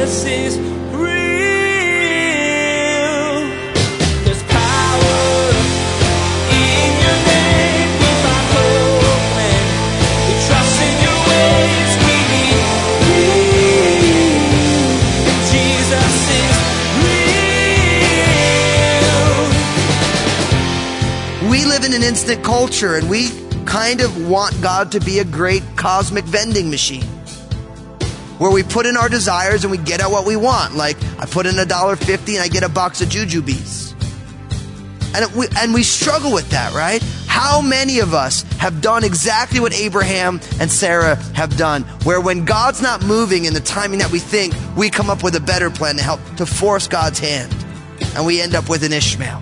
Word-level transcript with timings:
Jesus 0.00 0.24
is 0.24 0.56
an 21.92 22.02
instant 22.02 22.42
culture 22.42 22.94
and 22.94 23.10
we 23.10 23.28
kind 23.66 24.00
of 24.00 24.28
want 24.28 24.58
God 24.62 24.92
to 24.92 25.00
be 25.00 25.18
a 25.18 25.24
great 25.24 25.62
cosmic 25.76 26.24
vending 26.24 26.70
machine 26.70 27.19
where 28.40 28.50
we 28.50 28.62
put 28.62 28.86
in 28.86 28.96
our 28.96 29.10
desires 29.10 29.64
and 29.64 29.70
we 29.70 29.76
get 29.76 30.00
out 30.00 30.10
what 30.10 30.24
we 30.24 30.34
want. 30.34 30.74
Like 30.74 30.96
I 31.18 31.26
put 31.26 31.44
in 31.44 31.58
a 31.58 31.66
dollar 31.66 31.94
fifty 31.94 32.36
and 32.36 32.42
I 32.42 32.48
get 32.48 32.62
a 32.62 32.70
box 32.70 33.02
of 33.02 33.10
jujubes. 33.10 33.88
And 35.12 35.30
we, 35.34 35.46
and 35.58 35.74
we 35.74 35.82
struggle 35.82 36.32
with 36.32 36.48
that, 36.50 36.72
right? 36.72 37.02
How 37.26 37.60
many 37.60 37.98
of 37.98 38.14
us 38.14 38.42
have 38.54 38.80
done 38.80 39.04
exactly 39.04 39.60
what 39.60 39.74
Abraham 39.74 40.40
and 40.58 40.70
Sarah 40.70 41.16
have 41.34 41.56
done, 41.56 41.82
where 42.04 42.20
when 42.20 42.44
God's 42.44 42.80
not 42.80 43.04
moving 43.04 43.44
in 43.44 43.52
the 43.52 43.60
timing 43.60 43.98
that 43.98 44.10
we 44.10 44.20
think, 44.20 44.54
we 44.76 44.88
come 44.88 45.10
up 45.10 45.22
with 45.22 45.34
a 45.34 45.40
better 45.40 45.68
plan 45.68 45.96
to 45.96 46.02
help 46.02 46.20
to 46.36 46.46
force 46.46 46.88
God's 46.88 47.18
hand, 47.18 47.52
and 48.14 48.24
we 48.24 48.40
end 48.40 48.54
up 48.54 48.68
with 48.68 48.84
an 48.84 48.92
Ishmael. 48.92 49.40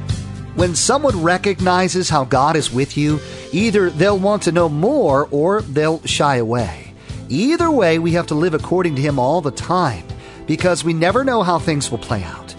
When 0.54 0.74
someone 0.74 1.22
recognizes 1.22 2.08
how 2.08 2.24
God 2.24 2.56
is 2.56 2.72
with 2.72 2.96
you, 2.96 3.20
either 3.52 3.90
they'll 3.90 4.18
want 4.18 4.42
to 4.44 4.52
know 4.52 4.68
more 4.68 5.28
or 5.30 5.62
they'll 5.62 6.02
shy 6.04 6.36
away. 6.36 6.87
Either 7.28 7.70
way, 7.70 7.98
we 7.98 8.12
have 8.12 8.26
to 8.26 8.34
live 8.34 8.54
according 8.54 8.94
to 8.96 9.02
Him 9.02 9.18
all 9.18 9.40
the 9.40 9.50
time 9.50 10.04
because 10.46 10.82
we 10.82 10.94
never 10.94 11.24
know 11.24 11.42
how 11.42 11.58
things 11.58 11.90
will 11.90 11.98
play 11.98 12.22
out. 12.22 12.54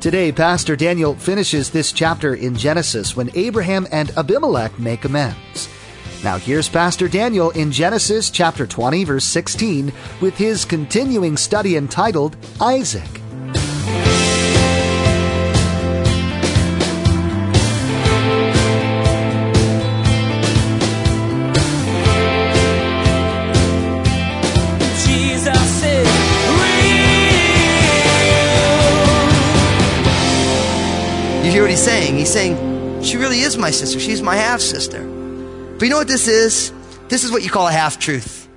Today, 0.00 0.32
Pastor 0.32 0.76
Daniel 0.76 1.14
finishes 1.14 1.70
this 1.70 1.92
chapter 1.92 2.34
in 2.34 2.56
Genesis 2.56 3.16
when 3.16 3.30
Abraham 3.34 3.86
and 3.90 4.10
Abimelech 4.16 4.78
make 4.78 5.04
amends. 5.04 5.68
Now, 6.22 6.38
here's 6.38 6.70
Pastor 6.70 7.06
Daniel 7.06 7.50
in 7.50 7.70
Genesis 7.70 8.30
chapter 8.30 8.66
20, 8.66 9.04
verse 9.04 9.24
16, 9.26 9.92
with 10.22 10.36
his 10.38 10.64
continuing 10.64 11.36
study 11.36 11.76
entitled 11.76 12.36
Isaac. 12.62 13.23
He's 31.74 31.82
saying? 31.82 32.16
He's 32.16 32.32
saying, 32.32 33.02
she 33.02 33.16
really 33.16 33.40
is 33.40 33.56
my 33.56 33.72
sister. 33.72 33.98
She's 33.98 34.22
my 34.22 34.36
half 34.36 34.60
sister. 34.60 35.02
But 35.02 35.82
you 35.82 35.90
know 35.90 35.96
what 35.96 36.06
this 36.06 36.28
is? 36.28 36.72
This 37.08 37.24
is 37.24 37.32
what 37.32 37.42
you 37.42 37.50
call 37.50 37.66
a 37.66 37.72
half 37.72 37.98
truth. 37.98 38.48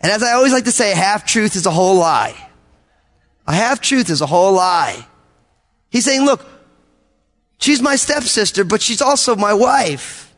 And 0.00 0.12
as 0.12 0.22
I 0.22 0.32
always 0.32 0.52
like 0.52 0.64
to 0.64 0.72
say, 0.72 0.92
a 0.92 0.96
half 0.96 1.24
truth 1.24 1.56
is 1.56 1.64
a 1.64 1.70
whole 1.70 1.96
lie. 1.96 2.36
A 3.46 3.54
half 3.54 3.80
truth 3.80 4.10
is 4.10 4.20
a 4.20 4.26
whole 4.26 4.52
lie. 4.52 5.06
He's 5.88 6.04
saying, 6.04 6.26
look, 6.26 6.44
she's 7.58 7.80
my 7.80 7.96
stepsister, 7.96 8.64
but 8.64 8.82
she's 8.82 9.00
also 9.00 9.34
my 9.34 9.54
wife. 9.54 10.34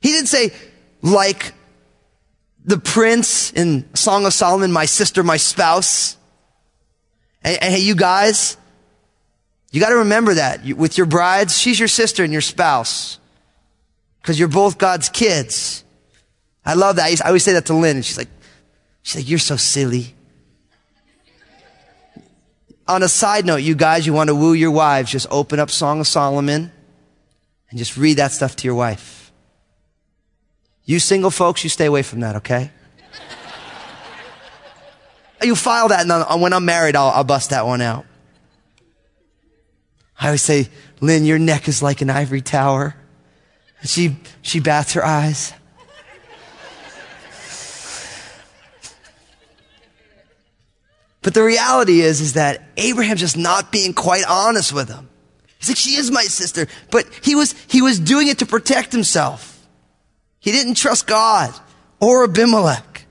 He 0.00 0.10
didn't 0.10 0.28
say, 0.28 0.52
like 1.02 1.52
the 2.64 2.78
prince 2.78 3.52
in 3.52 3.92
Song 3.96 4.24
of 4.24 4.32
Solomon, 4.32 4.70
my 4.70 4.84
sister, 4.84 5.24
my 5.24 5.36
spouse. 5.36 6.16
And, 7.42 7.60
and 7.60 7.74
hey, 7.74 7.80
you 7.80 7.96
guys, 7.96 8.56
you 9.74 9.80
got 9.80 9.88
to 9.88 9.96
remember 9.96 10.34
that 10.34 10.64
with 10.76 10.96
your 10.96 11.04
brides, 11.04 11.58
she's 11.58 11.80
your 11.80 11.88
sister 11.88 12.22
and 12.22 12.32
your 12.32 12.42
spouse 12.42 13.18
because 14.22 14.38
you're 14.38 14.46
both 14.46 14.78
God's 14.78 15.08
kids. 15.08 15.82
I 16.64 16.74
love 16.74 16.94
that. 16.94 17.06
I, 17.06 17.24
I 17.24 17.26
always 17.26 17.42
say 17.42 17.54
that 17.54 17.66
to 17.66 17.74
Lynn, 17.74 17.96
and 17.96 18.04
she's 18.04 18.16
like, 18.16 18.28
she's 19.02 19.16
like, 19.16 19.28
you're 19.28 19.40
so 19.40 19.56
silly. 19.56 20.14
On 22.86 23.02
a 23.02 23.08
side 23.08 23.46
note, 23.46 23.62
you 23.62 23.74
guys, 23.74 24.06
you 24.06 24.12
want 24.12 24.28
to 24.28 24.36
woo 24.36 24.52
your 24.52 24.70
wives, 24.70 25.10
just 25.10 25.26
open 25.28 25.58
up 25.58 25.70
Song 25.70 25.98
of 25.98 26.06
Solomon 26.06 26.70
and 27.68 27.76
just 27.76 27.96
read 27.96 28.18
that 28.18 28.30
stuff 28.30 28.54
to 28.54 28.68
your 28.68 28.76
wife. 28.76 29.32
You 30.84 31.00
single 31.00 31.32
folks, 31.32 31.64
you 31.64 31.70
stay 31.70 31.86
away 31.86 32.02
from 32.02 32.20
that, 32.20 32.36
okay? 32.36 32.70
you 35.42 35.56
file 35.56 35.88
that, 35.88 36.02
and 36.02 36.12
uh, 36.12 36.38
when 36.38 36.52
I'm 36.52 36.64
married, 36.64 36.94
I'll, 36.94 37.08
I'll 37.08 37.24
bust 37.24 37.50
that 37.50 37.66
one 37.66 37.80
out. 37.80 38.06
I 40.24 40.28
always 40.28 40.40
say, 40.40 40.70
Lynn, 41.02 41.26
your 41.26 41.38
neck 41.38 41.68
is 41.68 41.82
like 41.82 42.00
an 42.00 42.08
ivory 42.08 42.40
tower. 42.40 42.96
And 43.80 43.90
she, 43.90 44.16
she 44.40 44.58
bats 44.58 44.94
her 44.94 45.04
eyes. 45.04 45.52
But 51.20 51.34
the 51.34 51.42
reality 51.42 52.00
is, 52.00 52.22
is 52.22 52.32
that 52.32 52.62
Abraham's 52.78 53.20
just 53.20 53.36
not 53.36 53.70
being 53.70 53.92
quite 53.92 54.24
honest 54.26 54.72
with 54.72 54.88
him. 54.88 55.10
He's 55.58 55.68
like, 55.68 55.76
she 55.76 55.96
is 55.96 56.10
my 56.10 56.22
sister. 56.22 56.68
But 56.90 57.04
he 57.22 57.34
was, 57.34 57.54
he 57.68 57.82
was 57.82 58.00
doing 58.00 58.28
it 58.28 58.38
to 58.38 58.46
protect 58.46 58.92
himself. 58.92 59.68
He 60.40 60.52
didn't 60.52 60.76
trust 60.76 61.06
God 61.06 61.52
or 62.00 62.24
Abimelech. 62.24 63.04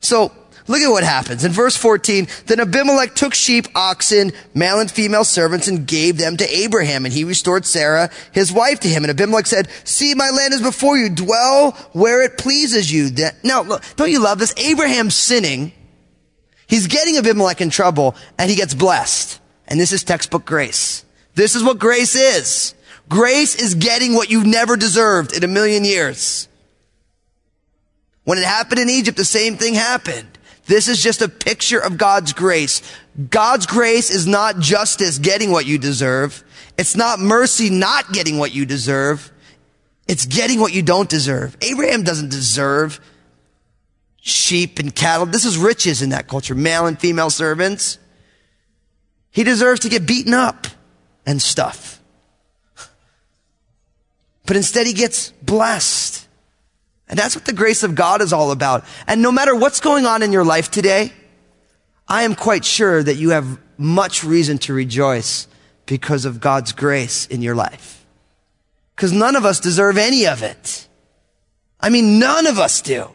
So 0.00 0.32
look 0.66 0.80
at 0.80 0.90
what 0.90 1.04
happens. 1.04 1.44
In 1.44 1.52
verse 1.52 1.76
14, 1.76 2.26
then 2.46 2.60
Abimelech 2.60 3.14
took 3.14 3.34
sheep, 3.34 3.66
oxen, 3.74 4.32
male 4.54 4.80
and 4.80 4.90
female 4.90 5.24
servants 5.24 5.68
and 5.68 5.86
gave 5.86 6.16
them 6.18 6.36
to 6.36 6.56
Abraham. 6.56 7.04
And 7.04 7.12
he 7.12 7.24
restored 7.24 7.66
Sarah, 7.66 8.10
his 8.32 8.52
wife, 8.52 8.80
to 8.80 8.88
him. 8.88 9.04
And 9.04 9.10
Abimelech 9.10 9.46
said, 9.46 9.68
see, 9.84 10.14
my 10.14 10.30
land 10.30 10.54
is 10.54 10.62
before 10.62 10.96
you. 10.96 11.10
Dwell 11.10 11.72
where 11.92 12.22
it 12.22 12.38
pleases 12.38 12.90
you. 12.92 13.10
Now, 13.42 13.62
look, 13.62 13.82
don't 13.96 14.10
you 14.10 14.22
love 14.22 14.38
this? 14.38 14.54
Abraham's 14.56 15.14
sinning. 15.14 15.72
He's 16.66 16.86
getting 16.86 17.16
Abimelech 17.16 17.60
in 17.60 17.70
trouble 17.70 18.16
and 18.38 18.48
he 18.50 18.56
gets 18.56 18.74
blessed. 18.74 19.40
And 19.68 19.78
this 19.78 19.92
is 19.92 20.04
textbook 20.04 20.44
grace. 20.44 21.04
This 21.34 21.54
is 21.54 21.62
what 21.62 21.78
grace 21.78 22.14
is. 22.14 22.74
Grace 23.08 23.54
is 23.54 23.74
getting 23.74 24.14
what 24.14 24.30
you've 24.30 24.46
never 24.46 24.76
deserved 24.76 25.36
in 25.36 25.44
a 25.44 25.48
million 25.48 25.84
years. 25.84 26.48
When 28.24 28.38
it 28.38 28.44
happened 28.44 28.80
in 28.80 28.88
Egypt, 28.88 29.18
the 29.18 29.24
same 29.24 29.56
thing 29.56 29.74
happened. 29.74 30.33
This 30.66 30.88
is 30.88 31.02
just 31.02 31.22
a 31.22 31.28
picture 31.28 31.78
of 31.78 31.98
God's 31.98 32.32
grace. 32.32 32.82
God's 33.30 33.66
grace 33.66 34.10
is 34.10 34.26
not 34.26 34.58
justice 34.58 35.18
getting 35.18 35.50
what 35.50 35.66
you 35.66 35.78
deserve. 35.78 36.42
It's 36.78 36.96
not 36.96 37.20
mercy 37.20 37.70
not 37.70 38.12
getting 38.12 38.38
what 38.38 38.54
you 38.54 38.64
deserve. 38.64 39.30
It's 40.08 40.26
getting 40.26 40.60
what 40.60 40.72
you 40.72 40.82
don't 40.82 41.08
deserve. 41.08 41.56
Abraham 41.62 42.02
doesn't 42.02 42.30
deserve 42.30 43.00
sheep 44.20 44.78
and 44.78 44.94
cattle. 44.94 45.26
This 45.26 45.44
is 45.44 45.58
riches 45.58 46.02
in 46.02 46.10
that 46.10 46.28
culture, 46.28 46.54
male 46.54 46.86
and 46.86 46.98
female 46.98 47.30
servants. 47.30 47.98
He 49.30 49.44
deserves 49.44 49.80
to 49.80 49.88
get 49.88 50.06
beaten 50.06 50.32
up 50.32 50.66
and 51.26 51.40
stuff. 51.40 52.00
But 54.46 54.56
instead 54.56 54.86
he 54.86 54.92
gets 54.92 55.30
blessed. 55.42 56.23
And 57.08 57.18
that's 57.18 57.34
what 57.34 57.44
the 57.44 57.52
grace 57.52 57.82
of 57.82 57.94
God 57.94 58.22
is 58.22 58.32
all 58.32 58.50
about. 58.50 58.84
And 59.06 59.20
no 59.20 59.30
matter 59.30 59.54
what's 59.54 59.80
going 59.80 60.06
on 60.06 60.22
in 60.22 60.32
your 60.32 60.44
life 60.44 60.70
today, 60.70 61.12
I 62.08 62.22
am 62.22 62.34
quite 62.34 62.64
sure 62.64 63.02
that 63.02 63.16
you 63.16 63.30
have 63.30 63.58
much 63.76 64.24
reason 64.24 64.58
to 64.58 64.74
rejoice 64.74 65.46
because 65.86 66.24
of 66.24 66.40
God's 66.40 66.72
grace 66.72 67.26
in 67.26 67.42
your 67.42 67.54
life. 67.54 68.06
Because 68.94 69.12
none 69.12 69.36
of 69.36 69.44
us 69.44 69.60
deserve 69.60 69.98
any 69.98 70.26
of 70.26 70.42
it. 70.42 70.88
I 71.80 71.90
mean, 71.90 72.18
none 72.18 72.46
of 72.46 72.58
us 72.58 72.80
do. 72.80 73.10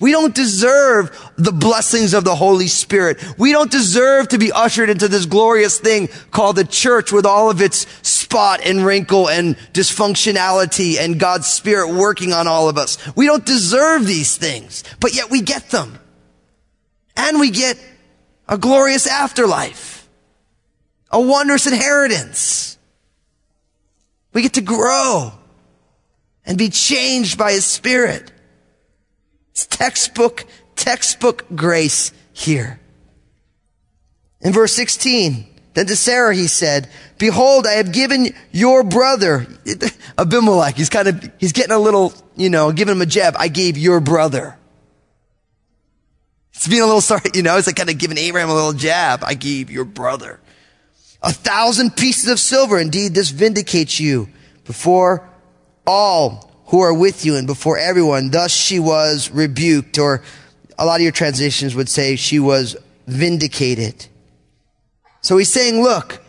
We 0.00 0.10
don't 0.10 0.34
deserve 0.34 1.32
the 1.36 1.52
blessings 1.52 2.14
of 2.14 2.24
the 2.24 2.34
Holy 2.34 2.66
Spirit. 2.66 3.22
We 3.38 3.52
don't 3.52 3.70
deserve 3.70 4.28
to 4.28 4.38
be 4.38 4.50
ushered 4.50 4.90
into 4.90 5.06
this 5.06 5.24
glorious 5.24 5.78
thing 5.78 6.08
called 6.32 6.56
the 6.56 6.64
church 6.64 7.12
with 7.12 7.24
all 7.24 7.48
of 7.48 7.60
its 7.60 7.86
spot 8.06 8.60
and 8.64 8.84
wrinkle 8.84 9.28
and 9.28 9.56
dysfunctionality 9.72 10.98
and 10.98 11.20
God's 11.20 11.46
Spirit 11.46 11.94
working 11.94 12.32
on 12.32 12.48
all 12.48 12.68
of 12.68 12.76
us. 12.76 12.98
We 13.16 13.26
don't 13.26 13.46
deserve 13.46 14.04
these 14.04 14.36
things, 14.36 14.82
but 14.98 15.14
yet 15.14 15.30
we 15.30 15.42
get 15.42 15.70
them. 15.70 15.98
And 17.16 17.38
we 17.38 17.50
get 17.50 17.78
a 18.48 18.58
glorious 18.58 19.06
afterlife, 19.06 20.08
a 21.10 21.20
wondrous 21.20 21.68
inheritance. 21.68 22.76
We 24.32 24.42
get 24.42 24.54
to 24.54 24.60
grow 24.60 25.32
and 26.44 26.58
be 26.58 26.68
changed 26.68 27.38
by 27.38 27.52
His 27.52 27.64
Spirit. 27.64 28.32
It's 29.54 29.66
textbook, 29.66 30.44
textbook 30.74 31.46
grace 31.54 32.12
here. 32.32 32.80
In 34.40 34.52
verse 34.52 34.72
16, 34.72 35.46
then 35.74 35.86
to 35.86 35.94
Sarah 35.94 36.34
he 36.34 36.48
said, 36.48 36.90
behold, 37.18 37.64
I 37.64 37.74
have 37.74 37.92
given 37.92 38.34
your 38.50 38.82
brother, 38.82 39.46
Abimelech, 40.18 40.74
he's 40.74 40.88
kind 40.88 41.06
of, 41.06 41.30
he's 41.38 41.52
getting 41.52 41.70
a 41.70 41.78
little, 41.78 42.12
you 42.36 42.50
know, 42.50 42.72
giving 42.72 42.96
him 42.96 43.00
a 43.00 43.06
jab. 43.06 43.36
I 43.38 43.46
gave 43.46 43.78
your 43.78 44.00
brother. 44.00 44.58
It's 46.52 46.66
being 46.66 46.82
a 46.82 46.86
little 46.86 47.00
sorry, 47.00 47.30
you 47.32 47.42
know, 47.42 47.56
it's 47.56 47.68
like 47.68 47.76
kind 47.76 47.90
of 47.90 47.98
giving 47.98 48.18
Abraham 48.18 48.50
a 48.50 48.54
little 48.54 48.72
jab. 48.72 49.22
I 49.22 49.34
gave 49.34 49.70
your 49.70 49.84
brother 49.84 50.40
a 51.22 51.32
thousand 51.32 51.96
pieces 51.96 52.28
of 52.28 52.40
silver. 52.40 52.78
Indeed, 52.78 53.14
this 53.14 53.30
vindicates 53.30 54.00
you 54.00 54.28
before 54.64 55.28
all 55.86 56.50
who 56.66 56.80
are 56.80 56.94
with 56.94 57.24
you 57.24 57.36
and 57.36 57.46
before 57.46 57.78
everyone. 57.78 58.30
Thus 58.30 58.52
she 58.52 58.78
was 58.78 59.30
rebuked, 59.30 59.98
or 59.98 60.22
a 60.78 60.86
lot 60.86 60.96
of 60.96 61.02
your 61.02 61.12
translations 61.12 61.74
would 61.74 61.88
say 61.88 62.16
she 62.16 62.38
was 62.38 62.76
vindicated. 63.06 64.06
So 65.20 65.36
he's 65.36 65.52
saying, 65.52 65.82
look, 65.82 66.22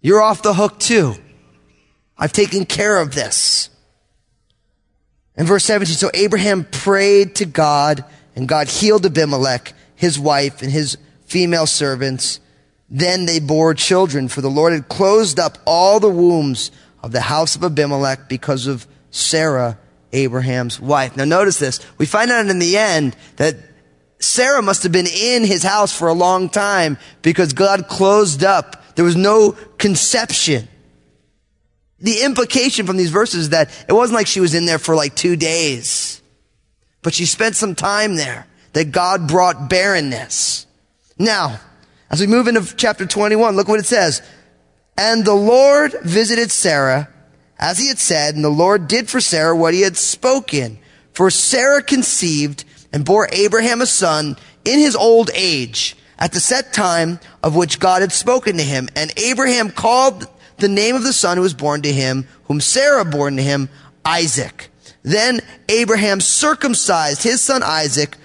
you're 0.00 0.22
off 0.22 0.42
the 0.42 0.54
hook 0.54 0.78
too. 0.78 1.14
I've 2.18 2.32
taken 2.32 2.64
care 2.64 2.98
of 3.00 3.14
this. 3.14 3.70
In 5.36 5.46
verse 5.46 5.64
17, 5.64 5.96
so 5.96 6.10
Abraham 6.14 6.64
prayed 6.64 7.34
to 7.36 7.44
God 7.44 8.04
and 8.34 8.48
God 8.48 8.68
healed 8.68 9.04
Abimelech, 9.04 9.74
his 9.94 10.18
wife, 10.18 10.62
and 10.62 10.70
his 10.70 10.96
female 11.26 11.66
servants. 11.66 12.40
Then 12.88 13.26
they 13.26 13.40
bore 13.40 13.74
children, 13.74 14.28
for 14.28 14.40
the 14.40 14.50
Lord 14.50 14.72
had 14.72 14.88
closed 14.88 15.38
up 15.38 15.58
all 15.66 16.00
the 16.00 16.10
wombs 16.10 16.70
of 17.02 17.12
the 17.12 17.22
house 17.22 17.56
of 17.56 17.64
Abimelech 17.64 18.28
because 18.28 18.66
of 18.66 18.86
Sarah, 19.16 19.78
Abraham's 20.12 20.78
wife. 20.78 21.16
Now 21.16 21.24
notice 21.24 21.58
this. 21.58 21.80
We 21.96 22.06
find 22.06 22.30
out 22.30 22.46
in 22.46 22.58
the 22.58 22.76
end 22.76 23.16
that 23.36 23.56
Sarah 24.20 24.62
must 24.62 24.82
have 24.82 24.92
been 24.92 25.06
in 25.06 25.44
his 25.44 25.62
house 25.62 25.96
for 25.96 26.08
a 26.08 26.12
long 26.12 26.48
time 26.48 26.98
because 27.22 27.52
God 27.52 27.88
closed 27.88 28.44
up. 28.44 28.94
There 28.94 29.04
was 29.04 29.16
no 29.16 29.52
conception. 29.78 30.68
The 31.98 32.22
implication 32.22 32.86
from 32.86 32.98
these 32.98 33.10
verses 33.10 33.44
is 33.44 33.48
that 33.50 33.70
it 33.88 33.92
wasn't 33.92 34.16
like 34.16 34.26
she 34.26 34.40
was 34.40 34.54
in 34.54 34.66
there 34.66 34.78
for 34.78 34.94
like 34.94 35.16
two 35.16 35.36
days, 35.36 36.20
but 37.02 37.14
she 37.14 37.24
spent 37.24 37.56
some 37.56 37.74
time 37.74 38.16
there, 38.16 38.46
that 38.74 38.92
God 38.92 39.28
brought 39.28 39.70
barrenness. 39.70 40.66
Now, 41.18 41.58
as 42.10 42.20
we 42.20 42.26
move 42.26 42.48
into 42.48 42.76
chapter 42.76 43.06
21, 43.06 43.56
look 43.56 43.68
what 43.68 43.80
it 43.80 43.86
says. 43.86 44.20
And 44.98 45.24
the 45.24 45.34
Lord 45.34 45.94
visited 46.02 46.50
Sarah 46.50 47.08
as 47.58 47.78
he 47.78 47.88
had 47.88 47.98
said, 47.98 48.34
and 48.34 48.44
the 48.44 48.50
Lord 48.50 48.88
did 48.88 49.08
for 49.08 49.20
Sarah 49.20 49.56
what 49.56 49.74
he 49.74 49.82
had 49.82 49.96
spoken. 49.96 50.78
For 51.12 51.30
Sarah 51.30 51.82
conceived 51.82 52.64
and 52.92 53.04
bore 53.04 53.28
Abraham 53.32 53.80
a 53.80 53.86
son 53.86 54.36
in 54.64 54.78
his 54.78 54.96
old 54.96 55.30
age 55.34 55.96
at 56.18 56.32
the 56.32 56.40
set 56.40 56.72
time 56.72 57.20
of 57.42 57.56
which 57.56 57.80
God 57.80 58.02
had 58.02 58.12
spoken 58.12 58.56
to 58.56 58.62
him. 58.62 58.88
And 58.94 59.12
Abraham 59.18 59.70
called 59.70 60.26
the 60.58 60.68
name 60.68 60.94
of 60.96 61.02
the 61.02 61.12
son 61.12 61.36
who 61.36 61.42
was 61.42 61.54
born 61.54 61.82
to 61.82 61.92
him, 61.92 62.26
whom 62.44 62.60
Sarah 62.60 63.04
bore 63.04 63.30
to 63.30 63.42
him, 63.42 63.68
Isaac. 64.04 64.68
Then 65.02 65.40
Abraham 65.68 66.20
circumcised 66.20 67.22
his 67.22 67.40
son 67.40 67.62
Isaac 67.62 68.16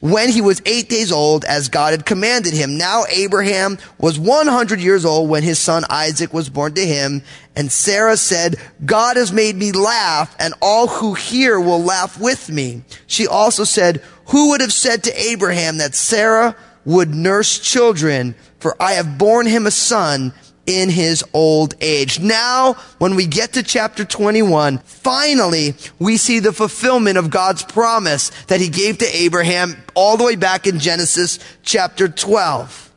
when 0.00 0.30
he 0.30 0.40
was 0.40 0.62
eight 0.64 0.88
days 0.88 1.10
old, 1.10 1.44
as 1.44 1.68
God 1.68 1.92
had 1.92 2.06
commanded 2.06 2.52
him. 2.52 2.78
Now 2.78 3.04
Abraham 3.10 3.78
was 3.98 4.18
100 4.18 4.80
years 4.80 5.04
old 5.04 5.28
when 5.28 5.42
his 5.42 5.58
son 5.58 5.84
Isaac 5.90 6.32
was 6.32 6.48
born 6.48 6.74
to 6.74 6.86
him. 6.86 7.22
And 7.56 7.72
Sarah 7.72 8.16
said, 8.16 8.56
God 8.84 9.16
has 9.16 9.32
made 9.32 9.56
me 9.56 9.72
laugh, 9.72 10.36
and 10.38 10.54
all 10.62 10.86
who 10.86 11.14
hear 11.14 11.58
will 11.58 11.82
laugh 11.82 12.20
with 12.20 12.48
me. 12.48 12.82
She 13.06 13.26
also 13.26 13.64
said, 13.64 14.02
Who 14.26 14.50
would 14.50 14.60
have 14.60 14.72
said 14.72 15.02
to 15.04 15.20
Abraham 15.20 15.78
that 15.78 15.96
Sarah 15.96 16.54
would 16.84 17.12
nurse 17.12 17.58
children? 17.58 18.36
For 18.60 18.80
I 18.80 18.92
have 18.92 19.18
borne 19.18 19.46
him 19.46 19.66
a 19.66 19.72
son 19.72 20.32
in 20.68 20.90
his 20.90 21.24
old 21.32 21.74
age. 21.80 22.20
Now, 22.20 22.74
when 22.98 23.16
we 23.16 23.26
get 23.26 23.54
to 23.54 23.62
chapter 23.62 24.04
21, 24.04 24.78
finally, 24.78 25.74
we 25.98 26.18
see 26.18 26.40
the 26.40 26.52
fulfillment 26.52 27.16
of 27.16 27.30
God's 27.30 27.62
promise 27.62 28.28
that 28.44 28.60
he 28.60 28.68
gave 28.68 28.98
to 28.98 29.16
Abraham 29.16 29.82
all 29.94 30.18
the 30.18 30.24
way 30.24 30.36
back 30.36 30.66
in 30.66 30.78
Genesis 30.78 31.38
chapter 31.62 32.06
12. 32.06 32.92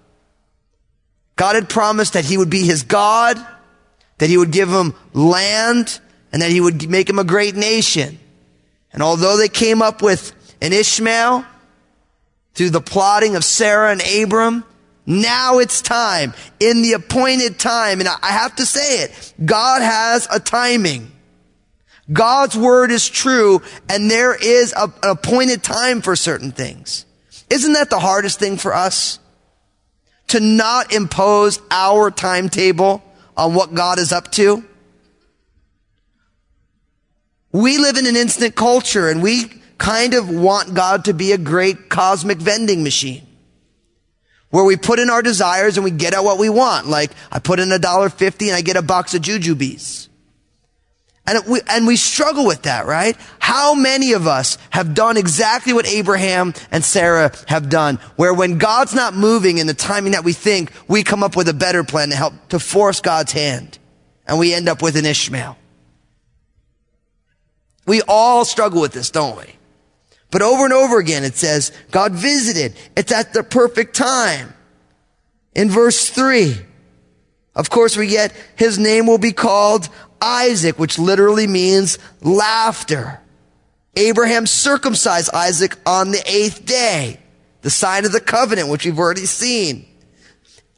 God 1.38 1.56
had 1.56 1.70
promised 1.70 2.14
that 2.14 2.26
he 2.26 2.38
would 2.38 2.50
be 2.50 2.66
his 2.66 2.84
God, 2.84 3.38
that 4.18 4.30
he 4.30 4.38
would 4.38 4.52
give 4.52 4.70
him 4.70 4.94
land, 5.14 6.02
and 6.34 6.42
that 6.42 6.52
he 6.52 6.60
would 6.60 6.90
make 6.90 7.10
him 7.10 7.20
a 7.20 7.24
great 7.24 7.56
nation. 7.56 8.20
And 8.92 9.02
although 9.02 9.38
they 9.38 9.48
came 9.48 9.82
up 9.82 10.02
with 10.02 10.34
an 10.62 10.74
Ishmael 10.74 11.46
through 12.54 12.72
the 12.72 12.82
plotting 12.82 13.38
of 13.38 13.46
Sarah 13.46 13.92
and 13.92 14.02
Abram, 14.02 14.66
now 15.12 15.60
it's 15.60 15.82
time 15.82 16.34
in 16.60 16.82
the 16.82 16.94
appointed 16.94 17.60
time. 17.60 18.00
And 18.00 18.08
I 18.08 18.30
have 18.30 18.56
to 18.56 18.66
say 18.66 19.04
it. 19.04 19.34
God 19.44 19.82
has 19.82 20.28
a 20.32 20.40
timing. 20.40 21.12
God's 22.12 22.58
word 22.58 22.92
is 22.92 23.08
true 23.10 23.62
and 23.90 24.10
there 24.10 24.36
is 24.36 24.74
a, 24.74 24.84
an 24.84 25.10
appointed 25.10 25.64
time 25.64 26.02
for 26.02 26.16
certain 26.16 26.52
things. 26.52 27.06
Isn't 27.50 27.74
that 27.74 27.90
the 27.90 28.00
hardest 28.00 28.40
thing 28.40 28.58
for 28.58 28.74
us? 28.74 29.20
To 30.28 30.40
not 30.40 30.94
impose 30.94 31.60
our 31.70 32.10
timetable 32.10 33.04
on 33.36 33.54
what 33.54 33.74
God 33.74 34.00
is 34.00 34.14
up 34.14 34.32
to? 34.34 34.64
We 37.52 37.78
live 37.78 37.98
in 37.98 38.08
an 38.08 38.16
instant 38.16 38.56
culture 38.56 39.10
and 39.10 39.22
we 39.22 39.46
kind 39.78 40.14
of 40.14 40.30
want 40.30 40.74
God 40.74 41.06
to 41.06 41.14
be 41.14 41.34
a 41.34 41.38
great 41.38 41.90
cosmic 41.90 42.38
vending 42.38 42.84
machine 42.84 43.28
where 44.52 44.64
we 44.64 44.78
put 44.78 45.00
in 45.00 45.10
our 45.10 45.22
desires 45.22 45.78
and 45.78 45.84
we 45.84 45.92
get 45.92 46.14
out 46.14 46.24
what 46.24 46.38
we 46.38 46.50
want. 46.50 46.88
Like 46.88 47.12
I 47.32 47.40
put 47.40 47.60
in 47.60 47.72
a 47.72 47.80
dollar 47.80 48.10
fifty 48.10 48.48
and 48.50 48.56
I 48.56 48.62
get 48.62 48.78
a 48.78 48.82
box 48.82 49.16
of 49.16 49.24
jujubes. 49.24 50.08
And 51.28 51.40
we, 51.48 51.62
and 51.70 51.86
we 51.86 51.98
struggle 51.98 52.48
with 52.48 52.64
that, 52.64 52.88
right? 52.88 53.16
How 53.40 53.76
many 53.76 54.14
of 54.14 54.26
us 54.26 54.58
have 54.72 54.96
done 54.96 55.18
exactly 55.18 55.72
what 55.72 55.86
Abraham 55.86 56.54
and 56.72 56.84
Sarah 56.84 57.32
have 57.48 57.70
done, 57.70 57.98
where 58.16 58.34
when 58.34 58.58
God's 58.58 58.96
not 58.96 59.14
moving 59.14 59.60
in 59.60 59.68
the 59.68 59.76
timing 59.76 60.14
that 60.14 60.24
we 60.24 60.34
think, 60.34 60.72
we 60.88 61.04
come 61.04 61.24
up 61.24 61.36
with 61.36 61.48
a 61.48 61.54
better 61.54 61.84
plan 61.84 62.10
to 62.10 62.16
help, 62.16 62.34
to 62.50 62.60
force 62.60 63.02
God's 63.02 63.32
hand. 63.34 63.78
And 64.26 64.40
we 64.40 64.54
end 64.54 64.68
up 64.68 64.82
with 64.82 64.96
an 64.96 65.06
Ishmael. 65.06 65.58
We 67.86 68.02
all 68.08 68.44
struggle 68.44 68.82
with 68.82 68.92
this, 68.92 69.12
don't 69.12 69.38
we? 69.38 69.46
But 70.32 70.42
over 70.42 70.64
and 70.64 70.74
over 70.74 70.98
again, 70.98 71.24
it 71.24 71.36
says, 71.36 71.72
God 71.92 72.14
visited. 72.14 72.74
It's 72.96 73.12
at 73.12 73.34
the 73.34 73.44
perfect 73.44 73.96
time. 73.96 74.54
In 75.54 75.70
verse 75.70 76.10
three, 76.10 76.56
of 77.54 77.70
course, 77.70 77.98
we 77.98 78.08
get 78.08 78.34
his 78.56 78.80
name 78.80 79.06
will 79.06 79.18
be 79.18 79.34
called 79.34 79.90
Isaac, 80.22 80.80
which 80.80 80.98
literally 80.98 81.48
means 81.48 82.00
laughter. 82.22 83.20
Abraham 83.98 84.48
circumcised 84.48 85.34
Isaac 85.34 85.78
on 85.86 86.12
the 86.12 86.24
eighth 86.26 86.66
day, 86.66 87.20
the 87.62 87.70
sign 87.70 88.06
of 88.06 88.14
the 88.14 88.22
covenant, 88.22 88.70
which 88.70 88.86
we've 88.86 88.98
already 88.98 89.26
seen. 89.26 89.86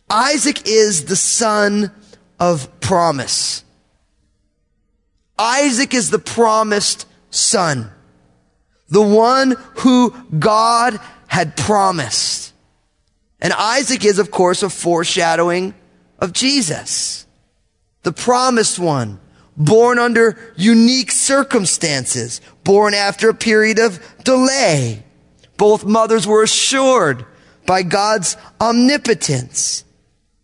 Isaac 0.09 0.67
is 0.67 1.05
the 1.05 1.15
son 1.15 1.91
of 2.39 2.79
promise. 2.79 3.63
Isaac 5.37 5.93
is 5.93 6.09
the 6.09 6.19
promised 6.19 7.05
son 7.29 7.91
the 8.93 9.01
one 9.01 9.55
who 9.77 10.13
God 10.37 10.99
had 11.25 11.57
promised. 11.57 12.53
And 13.41 13.51
Isaac 13.51 14.05
is, 14.05 14.19
of 14.19 14.29
course, 14.29 14.61
a 14.61 14.69
foreshadowing 14.69 15.73
of 16.19 16.31
Jesus, 16.31 17.25
the 18.03 18.13
promised 18.13 18.77
one, 18.77 19.19
born 19.57 19.97
under 19.97 20.37
unique 20.55 21.11
circumstances, 21.11 22.39
born 22.63 22.93
after 22.93 23.29
a 23.29 23.33
period 23.33 23.79
of 23.79 23.99
delay. 24.23 25.03
Both 25.57 25.83
mothers 25.83 26.27
were 26.27 26.43
assured 26.43 27.25
by 27.65 27.81
God's 27.81 28.37
omnipotence. 28.61 29.85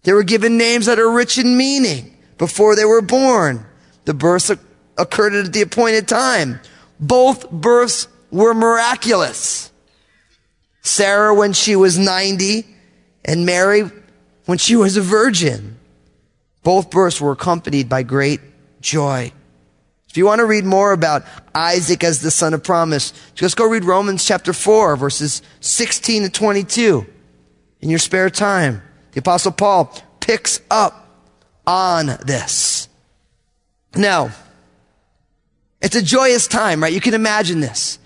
They 0.02 0.14
were 0.14 0.24
given 0.24 0.58
names 0.58 0.88
that 0.88 0.98
are 0.98 1.12
rich 1.12 1.38
in 1.38 1.56
meaning 1.56 2.18
before 2.40 2.76
they 2.76 2.86
were 2.86 3.04
born. 3.04 3.68
The 4.06 4.16
births 4.16 4.52
occurred 4.98 5.36
at 5.36 5.54
the 5.54 5.62
appointed 5.62 6.08
time. 6.08 6.62
Both 7.00 7.52
births 7.52 8.08
were 8.32 8.54
miraculous. 8.54 9.72
Sarah 10.82 11.34
when 11.34 11.54
she 11.54 11.76
was 11.76 11.98
90 11.98 12.66
and 13.26 13.46
Mary 13.46 13.90
when 14.46 14.58
she 14.58 14.76
was 14.76 14.98
a 14.98 15.02
virgin. 15.02 15.78
Both 16.64 16.90
births 16.90 17.22
were 17.22 17.32
accompanied 17.32 17.90
by 17.90 18.04
great 18.04 18.42
joy. 18.82 19.32
If 20.10 20.18
you 20.18 20.26
want 20.26 20.40
to 20.40 20.46
read 20.46 20.66
more 20.66 20.92
about 20.92 21.24
Isaac 21.54 22.04
as 22.04 22.22
the 22.22 22.32
son 22.32 22.56
of 22.56 22.64
promise, 22.64 23.14
just 23.36 23.56
go 23.56 23.70
read 23.70 23.86
Romans 23.86 24.26
chapter 24.26 24.54
4 24.54 24.96
verses 24.96 25.42
16 25.60 26.24
to 26.24 26.30
22 26.30 27.06
in 27.82 27.90
your 27.90 28.00
spare 28.00 28.30
time. 28.30 28.82
The 29.12 29.20
apostle 29.20 29.52
Paul 29.52 29.94
picks 30.20 30.62
up 30.72 31.08
on 31.68 32.08
this. 32.26 32.88
Now, 33.96 34.32
it's 35.82 35.96
a 35.96 36.02
joyous 36.02 36.48
time, 36.48 36.82
right? 36.82 36.92
You 36.92 37.02
can 37.02 37.14
imagine 37.14 37.60
this. 37.60 37.99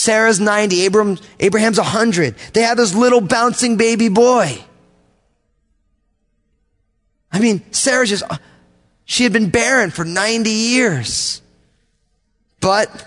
Sarah's 0.00 0.40
90, 0.40 0.86
Abram, 0.86 1.18
Abraham's 1.40 1.76
100. 1.76 2.34
They 2.54 2.62
have 2.62 2.78
this 2.78 2.94
little 2.94 3.20
bouncing 3.20 3.76
baby 3.76 4.08
boy. 4.08 4.58
I 7.30 7.38
mean, 7.38 7.62
Sarah 7.70 8.06
just, 8.06 8.22
uh, 8.22 8.38
she 9.04 9.24
had 9.24 9.34
been 9.34 9.50
barren 9.50 9.90
for 9.90 10.06
90 10.06 10.48
years. 10.48 11.42
But 12.60 13.06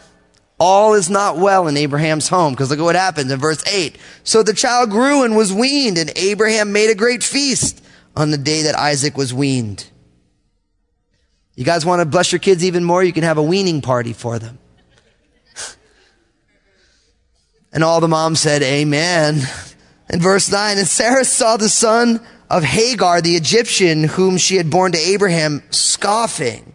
all 0.59 0.93
is 0.93 1.09
not 1.09 1.37
well 1.37 1.67
in 1.67 1.77
Abraham's 1.77 2.27
home. 2.27 2.53
Because 2.53 2.69
look 2.69 2.77
at 2.77 2.83
what 2.83 2.95
happens 2.95 3.31
in 3.31 3.39
verse 3.39 3.63
8. 3.65 3.97
So 4.23 4.43
the 4.43 4.53
child 4.53 4.91
grew 4.91 5.23
and 5.23 5.35
was 5.35 5.51
weaned, 5.51 5.97
and 5.97 6.11
Abraham 6.15 6.73
made 6.73 6.91
a 6.91 6.95
great 6.95 7.23
feast 7.23 7.83
on 8.15 8.29
the 8.29 8.37
day 8.37 8.61
that 8.61 8.75
Isaac 8.75 9.17
was 9.17 9.33
weaned. 9.33 9.89
You 11.55 11.65
guys 11.65 11.87
want 11.87 12.01
to 12.01 12.05
bless 12.05 12.31
your 12.31 12.37
kids 12.37 12.63
even 12.63 12.83
more? 12.83 13.03
You 13.03 13.13
can 13.13 13.23
have 13.23 13.39
a 13.39 13.43
weaning 13.43 13.81
party 13.81 14.13
for 14.13 14.37
them. 14.37 14.59
And 17.73 17.83
all 17.83 17.99
the 17.99 18.07
moms 18.07 18.39
said, 18.39 18.61
Amen. 18.61 19.41
In 20.09 20.19
verse 20.19 20.51
9, 20.51 20.77
and 20.77 20.87
Sarah 20.87 21.25
saw 21.25 21.57
the 21.57 21.69
son 21.69 22.21
of 22.49 22.63
Hagar, 22.63 23.21
the 23.21 23.35
Egyptian, 23.35 24.03
whom 24.03 24.37
she 24.37 24.57
had 24.57 24.69
borne 24.69 24.91
to 24.91 24.97
Abraham, 24.99 25.63
scoffing. 25.71 26.73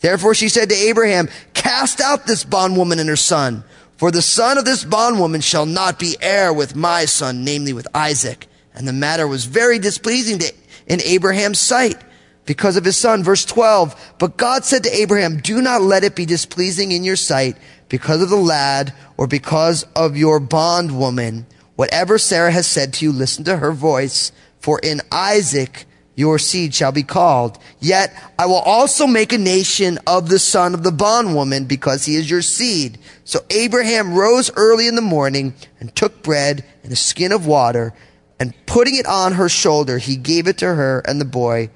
Therefore 0.00 0.34
she 0.34 0.48
said 0.48 0.70
to 0.70 0.74
Abraham, 0.74 1.28
cast 1.54 2.00
out 2.00 2.26
this 2.26 2.44
bondwoman 2.44 2.98
and 2.98 3.08
her 3.08 3.16
son, 3.16 3.64
for 3.96 4.10
the 4.10 4.22
son 4.22 4.56
of 4.58 4.64
this 4.64 4.84
bondwoman 4.84 5.40
shall 5.40 5.66
not 5.66 5.98
be 5.98 6.16
heir 6.20 6.52
with 6.52 6.76
my 6.76 7.04
son, 7.04 7.44
namely 7.44 7.72
with 7.72 7.88
Isaac. 7.94 8.46
And 8.74 8.86
the 8.86 8.92
matter 8.92 9.26
was 9.26 9.44
very 9.44 9.78
displeasing 9.78 10.38
to, 10.38 10.52
in 10.86 11.02
Abraham's 11.02 11.58
sight 11.58 12.00
because 12.48 12.78
of 12.78 12.84
his 12.84 12.96
son. 12.96 13.22
Verse 13.22 13.44
12, 13.44 14.14
but 14.18 14.38
God 14.38 14.64
said 14.64 14.82
to 14.84 14.96
Abraham, 14.96 15.36
do 15.36 15.60
not 15.60 15.82
let 15.82 16.02
it 16.02 16.16
be 16.16 16.24
displeasing 16.24 16.92
in 16.92 17.04
your 17.04 17.14
sight 17.14 17.58
because 17.90 18.22
of 18.22 18.30
the 18.30 18.36
lad 18.36 18.94
or 19.18 19.26
because 19.26 19.84
of 19.94 20.16
your 20.16 20.40
bondwoman. 20.40 21.46
Whatever 21.76 22.16
Sarah 22.16 22.50
has 22.50 22.66
said 22.66 22.94
to 22.94 23.04
you, 23.04 23.12
listen 23.12 23.44
to 23.44 23.58
her 23.58 23.72
voice, 23.72 24.32
for 24.58 24.78
in 24.78 25.02
Isaac 25.12 25.84
your 26.16 26.38
seed 26.38 26.74
shall 26.74 26.90
be 26.90 27.02
called. 27.02 27.58
Yet 27.80 28.12
I 28.38 28.46
will 28.46 28.54
also 28.54 29.06
make 29.06 29.34
a 29.34 29.38
nation 29.38 29.98
of 30.06 30.30
the 30.30 30.38
son 30.38 30.72
of 30.72 30.82
the 30.82 30.90
bondwoman 30.90 31.66
because 31.66 32.06
he 32.06 32.16
is 32.16 32.30
your 32.30 32.42
seed. 32.42 32.98
So 33.24 33.40
Abraham 33.50 34.14
rose 34.14 34.50
early 34.56 34.88
in 34.88 34.96
the 34.96 35.02
morning 35.02 35.54
and 35.78 35.94
took 35.94 36.22
bread 36.22 36.64
and 36.82 36.92
a 36.92 36.96
skin 36.96 37.30
of 37.30 37.46
water 37.46 37.92
and 38.40 38.54
putting 38.64 38.96
it 38.96 39.06
on 39.06 39.32
her 39.32 39.50
shoulder, 39.50 39.98
he 39.98 40.16
gave 40.16 40.48
it 40.48 40.56
to 40.58 40.74
her 40.74 41.00
and 41.00 41.20
the 41.20 41.26
boy 41.26 41.68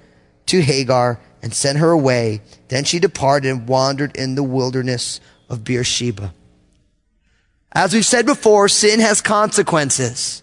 to 0.52 0.60
Hagar 0.60 1.18
and 1.40 1.54
sent 1.54 1.78
her 1.78 1.90
away. 1.90 2.42
Then 2.68 2.84
she 2.84 2.98
departed 2.98 3.50
and 3.50 3.66
wandered 3.66 4.14
in 4.16 4.34
the 4.34 4.42
wilderness 4.42 5.18
of 5.48 5.64
Beersheba. 5.64 6.34
As 7.72 7.94
we've 7.94 8.04
said 8.04 8.26
before, 8.26 8.68
sin 8.68 9.00
has 9.00 9.22
consequences. 9.22 10.42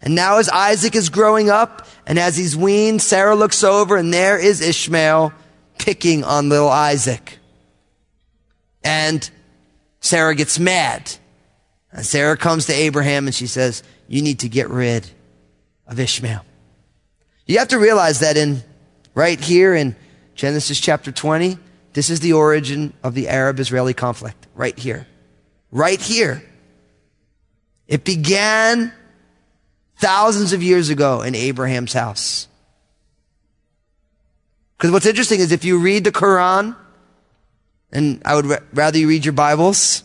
And 0.00 0.14
now 0.14 0.38
as 0.38 0.48
Isaac 0.48 0.94
is 0.94 1.08
growing 1.08 1.50
up 1.50 1.88
and 2.06 2.20
as 2.20 2.36
he's 2.36 2.56
weaned, 2.56 3.02
Sarah 3.02 3.34
looks 3.34 3.64
over 3.64 3.96
and 3.96 4.14
there 4.14 4.38
is 4.38 4.60
Ishmael 4.60 5.32
picking 5.76 6.22
on 6.22 6.48
little 6.48 6.68
Isaac. 6.68 7.38
And 8.84 9.28
Sarah 9.98 10.36
gets 10.36 10.60
mad. 10.60 11.10
And 11.90 12.06
Sarah 12.06 12.36
comes 12.36 12.66
to 12.66 12.72
Abraham 12.72 13.26
and 13.26 13.34
she 13.34 13.48
says, 13.48 13.82
you 14.06 14.22
need 14.22 14.38
to 14.40 14.48
get 14.48 14.70
rid 14.70 15.10
of 15.88 15.98
Ishmael. 15.98 16.44
You 17.44 17.58
have 17.58 17.68
to 17.68 17.80
realize 17.80 18.20
that 18.20 18.36
in 18.36 18.62
right 19.18 19.40
here 19.40 19.74
in 19.74 19.96
Genesis 20.36 20.78
chapter 20.78 21.10
20, 21.10 21.58
this 21.92 22.08
is 22.08 22.20
the 22.20 22.34
origin 22.34 22.92
of 23.02 23.14
the 23.14 23.28
Arab-Israeli 23.28 23.92
conflict. 23.92 24.46
Right 24.54 24.78
here. 24.78 25.08
Right 25.72 26.00
here. 26.00 26.40
It 27.88 28.04
began 28.04 28.92
thousands 29.96 30.52
of 30.52 30.62
years 30.62 30.88
ago 30.88 31.22
in 31.22 31.34
Abraham's 31.34 31.92
house. 31.92 32.46
Because 34.76 34.92
what's 34.92 35.06
interesting 35.06 35.40
is 35.40 35.50
if 35.50 35.64
you 35.64 35.80
read 35.80 36.04
the 36.04 36.12
Quran, 36.12 36.76
and 37.90 38.22
I 38.24 38.36
would 38.36 38.62
rather 38.72 38.98
you 38.98 39.08
read 39.08 39.24
your 39.24 39.32
Bibles, 39.32 40.04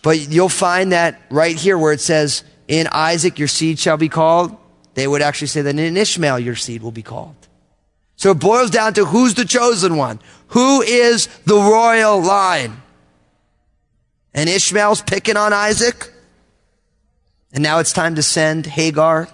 but 0.00 0.18
you'll 0.18 0.48
find 0.48 0.92
that 0.92 1.20
right 1.28 1.56
here 1.56 1.76
where 1.76 1.92
it 1.92 2.00
says, 2.00 2.42
in 2.68 2.86
Isaac 2.90 3.38
your 3.38 3.48
seed 3.48 3.78
shall 3.78 3.98
be 3.98 4.08
called, 4.08 4.56
they 4.94 5.06
would 5.06 5.20
actually 5.20 5.48
say 5.48 5.60
that 5.60 5.78
in 5.78 5.96
Ishmael 5.98 6.38
your 6.38 6.56
seed 6.56 6.82
will 6.82 6.90
be 6.90 7.02
called. 7.02 7.36
So 8.20 8.32
it 8.32 8.38
boils 8.38 8.68
down 8.68 8.92
to 8.94 9.06
who's 9.06 9.32
the 9.32 9.46
chosen 9.46 9.96
one? 9.96 10.20
Who 10.48 10.82
is 10.82 11.26
the 11.46 11.54
royal 11.54 12.20
line? 12.20 12.82
And 14.34 14.46
Ishmael's 14.46 15.00
picking 15.00 15.38
on 15.38 15.54
Isaac. 15.54 16.12
And 17.50 17.62
now 17.62 17.78
it's 17.78 17.94
time 17.94 18.16
to 18.16 18.22
send 18.22 18.66
Hagar 18.66 19.26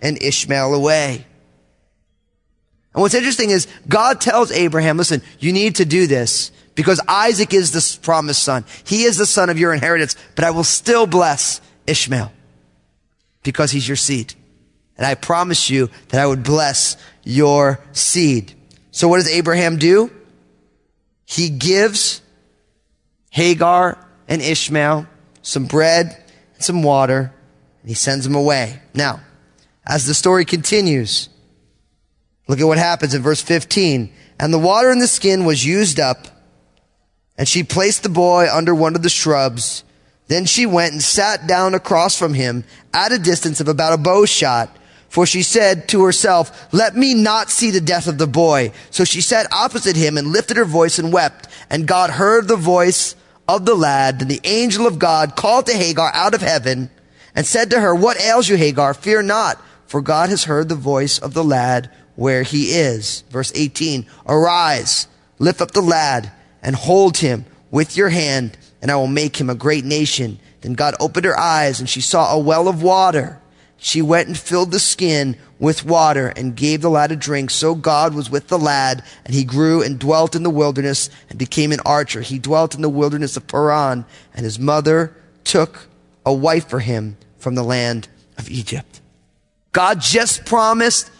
and 0.00 0.22
Ishmael 0.22 0.72
away. 0.72 1.26
And 2.94 3.02
what's 3.02 3.12
interesting 3.12 3.50
is 3.50 3.68
God 3.86 4.22
tells 4.22 4.50
Abraham, 4.52 4.96
listen, 4.96 5.20
you 5.38 5.52
need 5.52 5.76
to 5.76 5.84
do 5.84 6.06
this 6.06 6.50
because 6.74 6.98
Isaac 7.06 7.52
is 7.52 7.72
the 7.72 7.98
promised 8.00 8.42
son. 8.42 8.64
He 8.84 9.02
is 9.02 9.18
the 9.18 9.26
son 9.26 9.50
of 9.50 9.58
your 9.58 9.74
inheritance, 9.74 10.16
but 10.34 10.46
I 10.46 10.50
will 10.50 10.64
still 10.64 11.06
bless 11.06 11.60
Ishmael 11.86 12.32
because 13.42 13.70
he's 13.70 13.86
your 13.86 13.98
seed. 13.98 14.32
And 15.00 15.06
I 15.06 15.14
promise 15.14 15.70
you 15.70 15.88
that 16.10 16.20
I 16.20 16.26
would 16.26 16.42
bless 16.44 16.98
your 17.24 17.80
seed. 17.92 18.52
So 18.90 19.08
what 19.08 19.16
does 19.16 19.30
Abraham 19.30 19.78
do? 19.78 20.10
He 21.24 21.48
gives 21.48 22.20
Hagar 23.30 24.06
and 24.28 24.42
Ishmael 24.42 25.06
some 25.40 25.64
bread 25.64 26.22
and 26.54 26.62
some 26.62 26.82
water 26.82 27.32
and 27.80 27.88
he 27.88 27.94
sends 27.94 28.24
them 28.24 28.34
away. 28.34 28.80
Now, 28.92 29.20
as 29.86 30.06
the 30.06 30.12
story 30.12 30.44
continues, 30.44 31.30
look 32.46 32.60
at 32.60 32.66
what 32.66 32.76
happens 32.76 33.14
in 33.14 33.22
verse 33.22 33.40
15. 33.40 34.12
And 34.38 34.52
the 34.52 34.58
water 34.58 34.90
in 34.90 34.98
the 34.98 35.06
skin 35.06 35.46
was 35.46 35.64
used 35.64 35.98
up, 35.98 36.26
and 37.38 37.48
she 37.48 37.62
placed 37.62 38.02
the 38.02 38.10
boy 38.10 38.48
under 38.52 38.74
one 38.74 38.94
of 38.94 39.02
the 39.02 39.08
shrubs. 39.08 39.82
Then 40.28 40.44
she 40.44 40.66
went 40.66 40.92
and 40.92 41.02
sat 41.02 41.46
down 41.46 41.74
across 41.74 42.18
from 42.18 42.34
him 42.34 42.64
at 42.92 43.12
a 43.12 43.18
distance 43.18 43.60
of 43.60 43.68
about 43.68 43.94
a 43.94 43.98
bow 43.98 44.26
shot. 44.26 44.76
For 45.10 45.26
she 45.26 45.42
said 45.42 45.88
to 45.88 46.04
herself, 46.04 46.72
let 46.72 46.96
me 46.96 47.14
not 47.14 47.50
see 47.50 47.72
the 47.72 47.80
death 47.80 48.06
of 48.06 48.16
the 48.16 48.28
boy. 48.28 48.70
So 48.90 49.02
she 49.02 49.20
sat 49.20 49.52
opposite 49.52 49.96
him 49.96 50.16
and 50.16 50.28
lifted 50.28 50.56
her 50.56 50.64
voice 50.64 51.00
and 51.00 51.12
wept. 51.12 51.48
And 51.68 51.86
God 51.86 52.10
heard 52.10 52.46
the 52.46 52.54
voice 52.54 53.16
of 53.48 53.66
the 53.66 53.74
lad. 53.74 54.22
And 54.22 54.30
the 54.30 54.40
angel 54.44 54.86
of 54.86 55.00
God 55.00 55.34
called 55.34 55.66
to 55.66 55.76
Hagar 55.76 56.12
out 56.14 56.32
of 56.32 56.42
heaven 56.42 56.90
and 57.34 57.44
said 57.44 57.70
to 57.70 57.80
her, 57.80 57.92
What 57.92 58.20
ails 58.20 58.48
you, 58.48 58.56
Hagar? 58.56 58.94
Fear 58.94 59.22
not, 59.22 59.60
for 59.84 60.00
God 60.00 60.28
has 60.28 60.44
heard 60.44 60.68
the 60.68 60.76
voice 60.76 61.18
of 61.18 61.34
the 61.34 61.44
lad 61.44 61.90
where 62.14 62.44
he 62.44 62.70
is. 62.70 63.24
Verse 63.30 63.50
18, 63.52 64.06
Arise, 64.28 65.08
lift 65.40 65.60
up 65.60 65.72
the 65.72 65.80
lad, 65.80 66.30
and 66.62 66.76
hold 66.76 67.16
him 67.16 67.46
with 67.72 67.96
your 67.96 68.10
hand, 68.10 68.56
and 68.80 68.92
I 68.92 68.96
will 68.96 69.08
make 69.08 69.40
him 69.40 69.50
a 69.50 69.56
great 69.56 69.84
nation. 69.84 70.38
Then 70.60 70.74
God 70.74 70.94
opened 71.00 71.24
her 71.24 71.38
eyes, 71.38 71.80
and 71.80 71.88
she 71.88 72.00
saw 72.00 72.32
a 72.32 72.38
well 72.38 72.68
of 72.68 72.82
water. 72.82 73.40
She 73.82 74.02
went 74.02 74.28
and 74.28 74.38
filled 74.38 74.72
the 74.72 74.78
skin 74.78 75.38
with 75.58 75.86
water 75.86 76.28
and 76.36 76.54
gave 76.54 76.82
the 76.82 76.90
lad 76.90 77.10
a 77.10 77.16
drink. 77.16 77.50
So 77.50 77.74
God 77.74 78.14
was 78.14 78.30
with 78.30 78.48
the 78.48 78.58
lad, 78.58 79.02
and 79.24 79.34
he 79.34 79.42
grew 79.42 79.82
and 79.82 79.98
dwelt 79.98 80.36
in 80.36 80.42
the 80.42 80.50
wilderness 80.50 81.08
and 81.30 81.38
became 81.38 81.72
an 81.72 81.80
archer. 81.86 82.20
He 82.20 82.38
dwelt 82.38 82.74
in 82.74 82.82
the 82.82 82.90
wilderness 82.90 83.38
of 83.38 83.46
Paran, 83.46 84.04
and 84.34 84.44
his 84.44 84.58
mother 84.58 85.16
took 85.44 85.88
a 86.26 86.32
wife 86.32 86.68
for 86.68 86.80
him 86.80 87.16
from 87.38 87.54
the 87.54 87.62
land 87.62 88.06
of 88.36 88.50
Egypt. 88.50 89.00
God 89.72 90.02
just 90.02 90.44
promised 90.44 91.10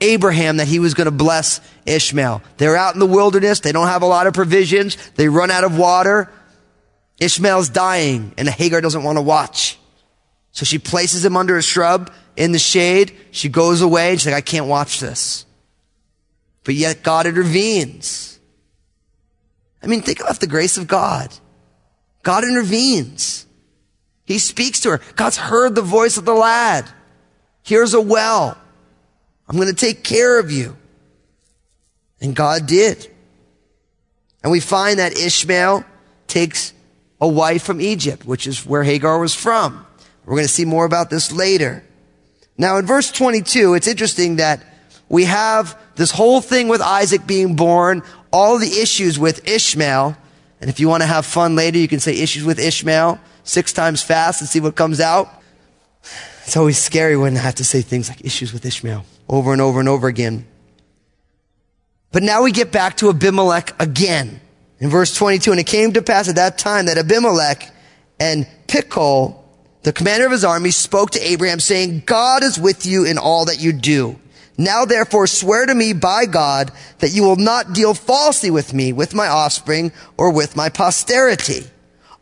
Abraham 0.00 0.58
that 0.58 0.68
he 0.68 0.78
was 0.78 0.94
going 0.94 1.06
to 1.06 1.10
bless 1.10 1.60
Ishmael. 1.84 2.42
They're 2.58 2.76
out 2.76 2.94
in 2.94 3.00
the 3.00 3.06
wilderness. 3.06 3.60
They 3.60 3.72
don't 3.72 3.88
have 3.88 4.02
a 4.02 4.06
lot 4.06 4.28
of 4.28 4.34
provisions. 4.34 4.96
They 5.16 5.28
run 5.28 5.50
out 5.50 5.64
of 5.64 5.76
water. 5.76 6.30
Ishmael's 7.18 7.70
dying 7.70 8.34
and 8.36 8.48
Hagar 8.48 8.80
doesn't 8.80 9.02
want 9.02 9.18
to 9.18 9.22
watch. 9.22 9.78
So 10.54 10.64
she 10.64 10.78
places 10.78 11.24
him 11.24 11.36
under 11.36 11.58
a 11.58 11.62
shrub 11.62 12.12
in 12.36 12.52
the 12.52 12.60
shade. 12.60 13.12
She 13.32 13.48
goes 13.48 13.82
away 13.82 14.12
and 14.12 14.20
she's 14.20 14.26
like, 14.26 14.36
I 14.36 14.40
can't 14.40 14.66
watch 14.66 15.00
this. 15.00 15.44
But 16.62 16.76
yet 16.76 17.02
God 17.02 17.26
intervenes. 17.26 18.38
I 19.82 19.88
mean, 19.88 20.00
think 20.00 20.20
about 20.20 20.38
the 20.38 20.46
grace 20.46 20.78
of 20.78 20.86
God. 20.86 21.34
God 22.22 22.44
intervenes. 22.44 23.46
He 24.24 24.38
speaks 24.38 24.80
to 24.80 24.90
her. 24.90 25.00
God's 25.16 25.36
heard 25.36 25.74
the 25.74 25.82
voice 25.82 26.16
of 26.16 26.24
the 26.24 26.32
lad. 26.32 26.88
Here's 27.64 27.92
a 27.92 28.00
well. 28.00 28.56
I'm 29.48 29.56
going 29.56 29.68
to 29.68 29.74
take 29.74 30.04
care 30.04 30.38
of 30.38 30.52
you. 30.52 30.76
And 32.20 32.34
God 32.34 32.66
did. 32.66 33.10
And 34.44 34.52
we 34.52 34.60
find 34.60 35.00
that 35.00 35.18
Ishmael 35.18 35.84
takes 36.28 36.72
a 37.20 37.26
wife 37.26 37.64
from 37.64 37.80
Egypt, 37.80 38.24
which 38.24 38.46
is 38.46 38.64
where 38.64 38.84
Hagar 38.84 39.18
was 39.18 39.34
from. 39.34 39.84
We're 40.26 40.36
going 40.36 40.46
to 40.46 40.52
see 40.52 40.64
more 40.64 40.84
about 40.84 41.10
this 41.10 41.32
later. 41.32 41.84
Now 42.56 42.78
in 42.78 42.86
verse 42.86 43.10
22, 43.10 43.74
it's 43.74 43.88
interesting 43.88 44.36
that 44.36 44.62
we 45.08 45.24
have 45.24 45.78
this 45.96 46.10
whole 46.10 46.40
thing 46.40 46.68
with 46.68 46.80
Isaac 46.80 47.26
being 47.26 47.56
born, 47.56 48.02
all 48.32 48.58
the 48.58 48.80
issues 48.80 49.18
with 49.18 49.46
Ishmael. 49.46 50.16
And 50.60 50.70
if 50.70 50.80
you 50.80 50.88
want 50.88 51.02
to 51.02 51.06
have 51.06 51.26
fun 51.26 51.56
later, 51.56 51.78
you 51.78 51.88
can 51.88 52.00
say 52.00 52.18
issues 52.18 52.44
with 52.44 52.58
Ishmael 52.58 53.20
six 53.42 53.72
times 53.72 54.02
fast 54.02 54.40
and 54.40 54.48
see 54.48 54.60
what 54.60 54.74
comes 54.74 55.00
out. 55.00 55.28
It's 56.44 56.56
always 56.56 56.78
scary 56.78 57.16
when 57.16 57.36
I 57.36 57.40
have 57.40 57.56
to 57.56 57.64
say 57.64 57.82
things 57.82 58.08
like 58.08 58.24
issues 58.24 58.52
with 58.52 58.64
Ishmael 58.64 59.04
over 59.28 59.52
and 59.52 59.60
over 59.60 59.80
and 59.80 59.88
over 59.88 60.08
again. 60.08 60.46
But 62.12 62.22
now 62.22 62.42
we 62.42 62.52
get 62.52 62.70
back 62.70 62.96
to 62.98 63.08
Abimelech 63.08 63.80
again. 63.80 64.40
In 64.78 64.90
verse 64.90 65.14
22, 65.14 65.50
and 65.50 65.60
it 65.60 65.66
came 65.66 65.92
to 65.94 66.02
pass 66.02 66.28
at 66.28 66.36
that 66.36 66.58
time 66.58 66.86
that 66.86 66.98
Abimelech 66.98 67.72
and 68.20 68.46
Phichol, 68.68 69.43
the 69.84 69.92
commander 69.92 70.26
of 70.26 70.32
his 70.32 70.44
army, 70.44 70.70
spoke 70.70 71.10
to 71.10 71.20
Abraham 71.20 71.60
saying, 71.60 72.02
God 72.06 72.42
is 72.42 72.58
with 72.58 72.84
you 72.84 73.04
in 73.04 73.18
all 73.18 73.44
that 73.44 73.60
you 73.60 73.72
do. 73.72 74.18
Now 74.56 74.84
therefore 74.84 75.26
swear 75.26 75.66
to 75.66 75.74
me 75.74 75.92
by 75.92 76.26
God 76.26 76.72
that 76.98 77.10
you 77.10 77.22
will 77.22 77.36
not 77.36 77.72
deal 77.72 77.92
falsely 77.92 78.50
with 78.50 78.72
me, 78.72 78.92
with 78.92 79.14
my 79.14 79.26
offspring, 79.26 79.92
or 80.16 80.32
with 80.32 80.56
my 80.56 80.68
posterity. 80.68 81.64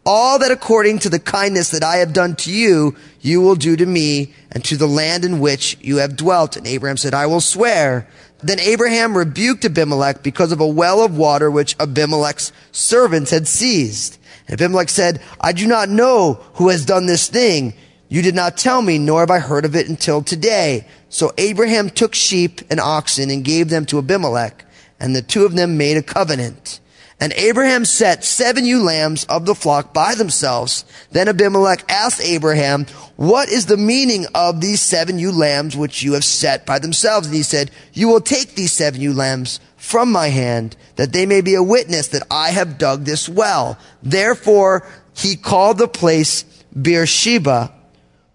All 0.04 0.40
that 0.40 0.50
according 0.50 0.98
to 1.00 1.08
the 1.08 1.20
kindness 1.20 1.70
that 1.70 1.84
I 1.84 1.98
have 1.98 2.12
done 2.12 2.34
to 2.36 2.52
you, 2.52 2.96
you 3.20 3.40
will 3.40 3.54
do 3.54 3.76
to 3.76 3.86
me 3.86 4.34
and 4.50 4.64
to 4.64 4.76
the 4.76 4.88
land 4.88 5.24
in 5.24 5.38
which 5.38 5.76
you 5.80 5.98
have 5.98 6.16
dwelt. 6.16 6.56
And 6.56 6.66
Abraham 6.66 6.96
said, 6.96 7.14
I 7.14 7.26
will 7.26 7.40
swear. 7.40 8.08
Then 8.42 8.58
Abraham 8.58 9.16
rebuked 9.16 9.64
Abimelech 9.64 10.24
because 10.24 10.50
of 10.50 10.58
a 10.58 10.66
well 10.66 11.04
of 11.04 11.16
water 11.16 11.48
which 11.48 11.76
Abimelech's 11.78 12.50
servants 12.72 13.30
had 13.30 13.46
seized. 13.46 14.18
And 14.48 14.60
Abimelech 14.60 14.88
said, 14.88 15.20
I 15.40 15.52
do 15.52 15.66
not 15.66 15.88
know 15.88 16.40
who 16.54 16.68
has 16.68 16.84
done 16.84 17.06
this 17.06 17.28
thing. 17.28 17.74
You 18.08 18.22
did 18.22 18.34
not 18.34 18.58
tell 18.58 18.82
me, 18.82 18.98
nor 18.98 19.20
have 19.20 19.30
I 19.30 19.38
heard 19.38 19.64
of 19.64 19.74
it 19.74 19.88
until 19.88 20.22
today. 20.22 20.86
So 21.08 21.32
Abraham 21.38 21.88
took 21.88 22.14
sheep 22.14 22.60
and 22.70 22.78
oxen 22.80 23.30
and 23.30 23.44
gave 23.44 23.68
them 23.68 23.86
to 23.86 23.98
Abimelech, 23.98 24.64
and 25.00 25.16
the 25.16 25.22
two 25.22 25.44
of 25.44 25.54
them 25.54 25.76
made 25.76 25.96
a 25.96 26.02
covenant. 26.02 26.80
And 27.20 27.32
Abraham 27.34 27.84
set 27.84 28.24
seven 28.24 28.64
ewe 28.64 28.82
lambs 28.82 29.24
of 29.26 29.46
the 29.46 29.54
flock 29.54 29.94
by 29.94 30.16
themselves. 30.16 30.84
Then 31.12 31.28
Abimelech 31.28 31.84
asked 31.88 32.20
Abraham, 32.20 32.86
what 33.14 33.48
is 33.48 33.66
the 33.66 33.76
meaning 33.76 34.26
of 34.34 34.60
these 34.60 34.82
seven 34.82 35.20
ewe 35.20 35.30
lambs 35.30 35.76
which 35.76 36.02
you 36.02 36.14
have 36.14 36.24
set 36.24 36.66
by 36.66 36.80
themselves? 36.80 37.28
And 37.28 37.36
he 37.36 37.44
said, 37.44 37.70
you 37.92 38.08
will 38.08 38.20
take 38.20 38.56
these 38.56 38.72
seven 38.72 39.00
ewe 39.00 39.12
lambs 39.12 39.60
from 39.82 40.12
my 40.12 40.28
hand, 40.28 40.76
that 40.94 41.12
they 41.12 41.26
may 41.26 41.40
be 41.40 41.56
a 41.56 41.62
witness 41.62 42.06
that 42.08 42.22
I 42.30 42.50
have 42.50 42.78
dug 42.78 43.04
this 43.04 43.28
well. 43.28 43.76
Therefore, 44.00 44.86
he 45.12 45.34
called 45.34 45.78
the 45.78 45.88
place 45.88 46.44
Beersheba, 46.80 47.72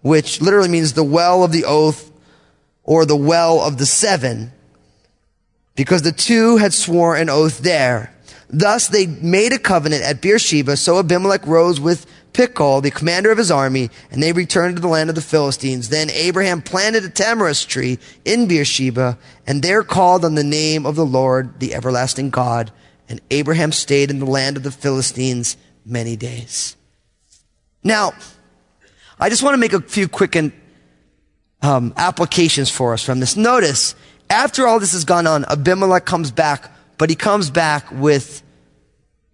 which 0.02 0.42
literally 0.42 0.68
means 0.68 0.92
the 0.92 1.02
well 1.02 1.42
of 1.42 1.50
the 1.50 1.64
oath 1.64 2.12
or 2.84 3.06
the 3.06 3.16
well 3.16 3.62
of 3.62 3.78
the 3.78 3.86
seven, 3.86 4.52
because 5.74 6.02
the 6.02 6.12
two 6.12 6.58
had 6.58 6.74
sworn 6.74 7.18
an 7.18 7.30
oath 7.30 7.60
there. 7.60 8.14
Thus 8.50 8.88
they 8.88 9.06
made 9.06 9.54
a 9.54 9.58
covenant 9.58 10.02
at 10.02 10.20
Beersheba. 10.20 10.76
So 10.76 10.98
Abimelech 10.98 11.46
rose 11.46 11.80
with 11.80 12.04
Phichol, 12.32 12.82
the 12.82 12.90
commander 12.90 13.30
of 13.30 13.38
his 13.38 13.50
army, 13.50 13.90
and 14.10 14.22
they 14.22 14.32
returned 14.32 14.76
to 14.76 14.82
the 14.82 14.88
land 14.88 15.10
of 15.10 15.16
the 15.16 15.22
Philistines. 15.22 15.88
Then 15.88 16.10
Abraham 16.10 16.62
planted 16.62 17.04
a 17.04 17.08
tamarisk 17.08 17.66
tree 17.68 17.98
in 18.24 18.46
Beersheba, 18.46 19.18
and 19.46 19.62
there 19.62 19.82
called 19.82 20.24
on 20.24 20.34
the 20.34 20.44
name 20.44 20.86
of 20.86 20.96
the 20.96 21.06
Lord, 21.06 21.60
the 21.60 21.74
everlasting 21.74 22.30
God. 22.30 22.70
And 23.08 23.20
Abraham 23.30 23.72
stayed 23.72 24.10
in 24.10 24.18
the 24.18 24.26
land 24.26 24.56
of 24.56 24.62
the 24.62 24.70
Philistines 24.70 25.56
many 25.84 26.16
days. 26.16 26.76
Now, 27.82 28.12
I 29.18 29.30
just 29.30 29.42
want 29.42 29.54
to 29.54 29.58
make 29.58 29.72
a 29.72 29.80
few 29.80 30.08
quick 30.08 30.36
um, 31.62 31.94
applications 31.96 32.70
for 32.70 32.92
us 32.92 33.02
from 33.02 33.20
this. 33.20 33.36
Notice, 33.36 33.94
after 34.28 34.66
all 34.66 34.78
this 34.78 34.92
has 34.92 35.04
gone 35.04 35.26
on, 35.26 35.44
Abimelech 35.46 36.04
comes 36.04 36.30
back 36.30 36.70
but 36.98 37.08
he 37.08 37.16
comes 37.16 37.48
back 37.48 37.90
with 37.92 38.42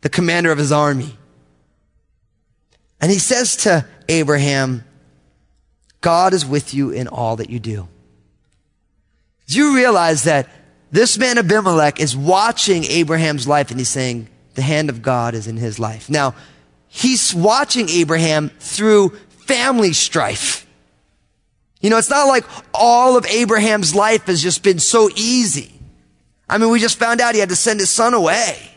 the 0.03 0.11
commander 0.11 0.53
of 0.53 0.59
his 0.59 0.71
army. 0.71 1.17
And 3.05 3.13
he 3.13 3.19
says 3.19 3.57
to 3.57 3.85
Abraham, 4.09 4.83
God 6.01 6.33
is 6.33 6.47
with 6.47 6.73
you 6.73 6.89
in 6.89 7.07
all 7.07 7.37
that 7.37 7.51
you 7.51 7.61
do. 7.61 7.87
Do 9.47 9.59
you 9.59 9.77
realize 9.77 10.25
that 10.25 10.49
this 10.91 11.19
man 11.19 11.37
Abimelech 11.37 12.01
is 12.01 12.17
watching 12.17 12.85
Abraham's 12.85 13.47
life 13.47 13.71
and 13.71 13.79
he's 13.79 13.91
saying, 13.91 14.29
the 14.55 14.63
hand 14.63 14.89
of 14.89 15.03
God 15.03 15.35
is 15.35 15.47
in 15.47 15.59
his 15.59 15.79
life. 15.79 16.09
Now, 16.09 16.35
he's 16.89 17.35
watching 17.35 17.91
Abraham 17.91 18.49
through 18.59 19.11
family 19.29 19.93
strife. 19.93 20.67
You 21.83 21.91
know, 21.91 21.99
it's 21.99 22.09
not 22.09 22.27
like 22.27 22.47
all 22.73 23.19
of 23.19 23.27
Abraham's 23.27 23.95
life 23.95 24.29
has 24.29 24.43
just 24.43 24.63
been 24.63 24.79
so 24.79 25.11
easy. 25.15 25.79
I 26.49 26.57
mean, 26.57 26.71
we 26.71 26.81
just 26.81 26.99
found 26.99 27.21
out 27.21 27.35
he 27.35 27.41
had 27.41 27.51
to 27.51 27.57
send 27.57 27.81
his 27.81 27.91
son 27.91 28.15
away. 28.15 28.74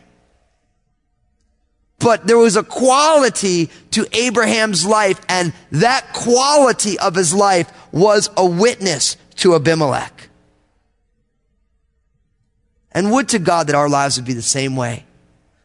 But 2.00 2.28
there 2.28 2.38
was 2.38 2.56
a 2.56 2.64
quality 2.64 3.72
to 3.92 4.08
Abraham's 4.12 4.86
life, 4.86 5.20
and 5.28 5.54
that 5.72 6.14
quality 6.14 7.00
of 7.00 7.16
his 7.16 7.34
life 7.34 7.72
was 7.92 8.30
a 8.38 8.46
witness 8.46 9.18
to 9.38 9.56
Abimelech. 9.56 10.30
And 12.92 13.12
would 13.12 13.30
to 13.30 13.40
God 13.40 13.68
that 13.68 13.76
our 13.76 13.90
lives 13.90 14.18
would 14.18 14.26
be 14.26 14.34
the 14.34 14.42
same 14.42 14.76
way. 14.76 15.06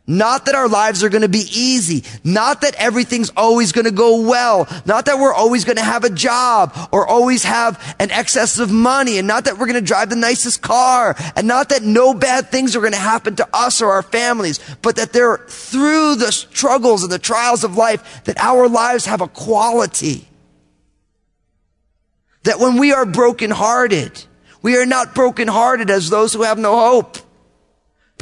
Not 0.07 0.47
that 0.47 0.57
our 0.57 0.69
lives 0.69 1.05
are 1.05 1.09
going 1.09 1.23
to 1.23 1.29
be 1.29 1.47
easy. 1.53 2.03
Not 2.25 2.63
that 2.63 2.75
everything's 2.75 3.31
always 3.37 3.71
going 3.71 3.85
to 3.85 3.93
go 3.93 4.21
well. 4.29 4.67
Not 4.85 5.07
that 5.07 5.19
we're 5.19 5.33
always 5.33 5.65
going 5.65 5.77
to 5.77 5.85
have 5.85 6.03
a 6.03 6.11
job 6.11 6.77
or 6.91 7.07
always 7.07 7.45
have 7.45 7.97
an 8.01 8.11
excess 8.11 8.59
of 8.59 8.69
money. 8.69 9.19
And 9.19 9.29
not 9.29 9.45
that 9.45 9.59
we're 9.59 9.67
going 9.67 9.81
to 9.81 9.81
drive 9.81 10.11
the 10.11 10.17
nicest 10.17 10.61
car. 10.61 11.15
And 11.37 11.47
not 11.47 11.69
that 11.69 11.85
no 11.85 12.15
bad 12.15 12.49
things 12.49 12.75
are 12.75 12.81
going 12.81 12.93
to 12.93 12.99
happen 12.99 13.37
to 13.37 13.49
us 13.55 13.81
or 13.81 13.93
our 13.93 14.03
families. 14.03 14.59
But 14.83 14.97
that 14.97 15.13
they're 15.13 15.39
through 15.49 16.17
the 16.17 16.33
struggles 16.33 17.05
and 17.05 17.13
the 17.13 17.21
trials 17.21 17.63
of 17.63 17.77
life 17.77 18.25
that 18.25 18.39
our 18.39 18.69
lives 18.69 19.07
have 19.07 19.21
a 19.21 19.29
quality. 19.29 20.27
That 22.43 22.59
when 22.59 22.77
we 22.77 22.93
are 22.93 23.07
brokenhearted, 23.07 24.25
we 24.63 24.77
are 24.77 24.87
not 24.87 25.15
brokenhearted 25.15 25.91
as 25.91 26.11
those 26.11 26.33
who 26.33 26.43
have 26.43 26.59
no 26.59 26.77
hope. 26.77 27.19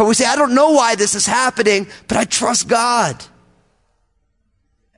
But 0.00 0.06
we 0.06 0.14
say, 0.14 0.24
I 0.24 0.34
don't 0.34 0.54
know 0.54 0.70
why 0.70 0.94
this 0.94 1.14
is 1.14 1.26
happening, 1.26 1.86
but 2.08 2.16
I 2.16 2.24
trust 2.24 2.68
God. 2.68 3.22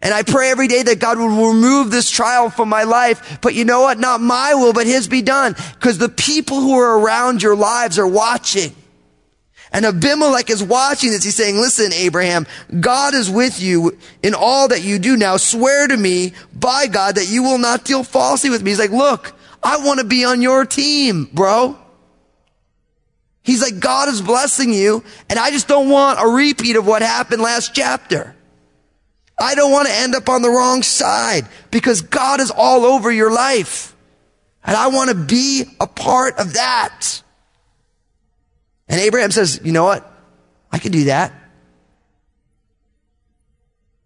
And 0.00 0.14
I 0.14 0.22
pray 0.22 0.52
every 0.52 0.68
day 0.68 0.84
that 0.84 1.00
God 1.00 1.18
will 1.18 1.52
remove 1.52 1.90
this 1.90 2.08
trial 2.08 2.50
from 2.50 2.68
my 2.68 2.84
life. 2.84 3.40
But 3.40 3.56
you 3.56 3.64
know 3.64 3.80
what? 3.80 3.98
Not 3.98 4.20
my 4.20 4.54
will, 4.54 4.72
but 4.72 4.86
his 4.86 5.08
be 5.08 5.20
done. 5.20 5.56
Because 5.74 5.98
the 5.98 6.08
people 6.08 6.60
who 6.60 6.78
are 6.78 7.00
around 7.00 7.42
your 7.42 7.56
lives 7.56 7.98
are 7.98 8.06
watching. 8.06 8.76
And 9.72 9.84
Abimelech 9.84 10.50
is 10.50 10.62
watching 10.62 11.10
this. 11.10 11.24
He's 11.24 11.34
saying, 11.34 11.56
listen, 11.56 11.92
Abraham, 11.92 12.46
God 12.78 13.14
is 13.14 13.28
with 13.28 13.60
you 13.60 13.98
in 14.22 14.34
all 14.34 14.68
that 14.68 14.84
you 14.84 15.00
do 15.00 15.16
now. 15.16 15.36
Swear 15.36 15.88
to 15.88 15.96
me 15.96 16.32
by 16.54 16.86
God 16.86 17.16
that 17.16 17.28
you 17.28 17.42
will 17.42 17.58
not 17.58 17.84
deal 17.84 18.04
falsely 18.04 18.50
with 18.50 18.62
me. 18.62 18.70
He's 18.70 18.78
like, 18.78 18.92
look, 18.92 19.34
I 19.64 19.84
want 19.84 19.98
to 19.98 20.06
be 20.06 20.24
on 20.24 20.42
your 20.42 20.64
team, 20.64 21.24
bro. 21.24 21.76
He's 23.42 23.60
like, 23.60 23.80
God 23.80 24.08
is 24.08 24.22
blessing 24.22 24.72
you, 24.72 25.02
and 25.28 25.38
I 25.38 25.50
just 25.50 25.66
don't 25.66 25.88
want 25.88 26.20
a 26.20 26.28
repeat 26.28 26.76
of 26.76 26.86
what 26.86 27.02
happened 27.02 27.42
last 27.42 27.74
chapter. 27.74 28.36
I 29.38 29.54
don't 29.56 29.72
want 29.72 29.88
to 29.88 29.94
end 29.94 30.14
up 30.14 30.28
on 30.28 30.42
the 30.42 30.50
wrong 30.50 30.82
side 30.82 31.48
because 31.70 32.02
God 32.02 32.40
is 32.40 32.52
all 32.52 32.84
over 32.84 33.10
your 33.10 33.32
life. 33.32 33.96
And 34.64 34.76
I 34.76 34.88
want 34.88 35.10
to 35.10 35.16
be 35.16 35.64
a 35.80 35.88
part 35.88 36.38
of 36.38 36.52
that. 36.52 37.22
And 38.88 39.00
Abraham 39.00 39.32
says, 39.32 39.60
you 39.64 39.72
know 39.72 39.84
what? 39.84 40.08
I 40.70 40.78
can 40.78 40.92
do 40.92 41.04
that. 41.04 41.32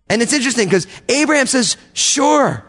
And 0.08 0.22
it's 0.22 0.32
interesting 0.32 0.66
because 0.66 0.86
Abraham 1.08 1.46
says, 1.46 1.76
sure, 1.92 2.64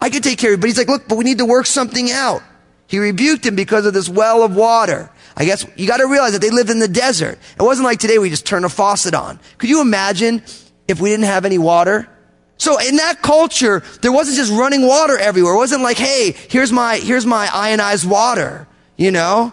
I 0.00 0.10
can 0.10 0.20
take 0.20 0.38
care 0.38 0.50
of 0.52 0.58
you. 0.58 0.60
But 0.60 0.66
he's 0.66 0.76
like, 0.76 0.88
look, 0.88 1.08
but 1.08 1.16
we 1.16 1.24
need 1.24 1.38
to 1.38 1.46
work 1.46 1.66
something 1.66 2.10
out. 2.10 2.42
He 2.86 2.98
rebuked 2.98 3.46
him 3.46 3.56
because 3.56 3.86
of 3.86 3.94
this 3.94 4.08
well 4.08 4.42
of 4.42 4.54
water. 4.54 5.10
I 5.36 5.44
guess 5.44 5.66
you 5.76 5.86
got 5.86 5.96
to 5.96 6.06
realize 6.06 6.32
that 6.32 6.40
they 6.40 6.50
lived 6.50 6.70
in 6.70 6.78
the 6.78 6.88
desert. 6.88 7.38
It 7.58 7.62
wasn't 7.62 7.86
like 7.86 7.98
today 7.98 8.18
we 8.18 8.30
just 8.30 8.46
turn 8.46 8.64
a 8.64 8.68
faucet 8.68 9.14
on. 9.14 9.40
Could 9.58 9.68
you 9.68 9.80
imagine 9.80 10.42
if 10.86 11.00
we 11.00 11.10
didn't 11.10 11.24
have 11.24 11.44
any 11.44 11.58
water? 11.58 12.08
So 12.56 12.78
in 12.78 12.96
that 12.96 13.20
culture, 13.20 13.82
there 14.00 14.12
wasn't 14.12 14.36
just 14.36 14.52
running 14.52 14.86
water 14.86 15.18
everywhere. 15.18 15.54
It 15.54 15.58
wasn't 15.58 15.82
like, 15.82 15.96
hey, 15.96 16.36
here's 16.48 16.70
my, 16.70 16.98
here's 16.98 17.26
my 17.26 17.48
ionized 17.52 18.08
water, 18.08 18.68
you 18.96 19.10
know? 19.10 19.52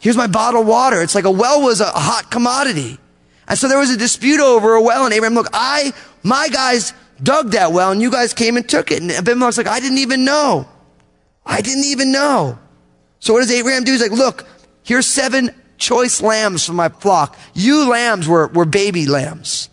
Here's 0.00 0.16
my 0.16 0.26
bottled 0.26 0.66
water. 0.66 1.00
It's 1.00 1.14
like 1.14 1.24
a 1.24 1.30
well 1.30 1.62
was 1.62 1.80
a, 1.80 1.86
hot 1.86 2.30
commodity. 2.30 2.98
And 3.48 3.58
so 3.58 3.68
there 3.68 3.78
was 3.78 3.90
a 3.90 3.96
dispute 3.96 4.40
over 4.40 4.74
a 4.74 4.82
well 4.82 5.04
and 5.04 5.14
Abraham, 5.14 5.34
look, 5.34 5.48
I, 5.52 5.92
my 6.22 6.48
guys 6.48 6.92
dug 7.22 7.52
that 7.52 7.72
well 7.72 7.92
and 7.92 8.02
you 8.02 8.10
guys 8.10 8.34
came 8.34 8.56
and 8.56 8.68
took 8.68 8.90
it. 8.90 9.00
And 9.00 9.10
Abimelech's 9.10 9.56
like, 9.56 9.66
I 9.66 9.80
didn't 9.80 9.98
even 9.98 10.24
know. 10.24 10.68
I 11.46 11.60
didn't 11.62 11.84
even 11.84 12.12
know. 12.12 12.58
So 13.20 13.32
what 13.32 13.40
does 13.40 13.50
Abraham 13.50 13.84
do? 13.84 13.92
He's 13.92 14.02
like, 14.02 14.10
look, 14.10 14.46
Here's 14.82 15.06
seven 15.06 15.50
choice 15.78 16.20
lambs 16.20 16.64
from 16.64 16.76
my 16.76 16.88
flock. 16.88 17.38
Ewe 17.54 17.88
lambs 17.88 18.28
were, 18.28 18.48
were 18.48 18.64
baby 18.64 19.06
lambs. 19.06 19.68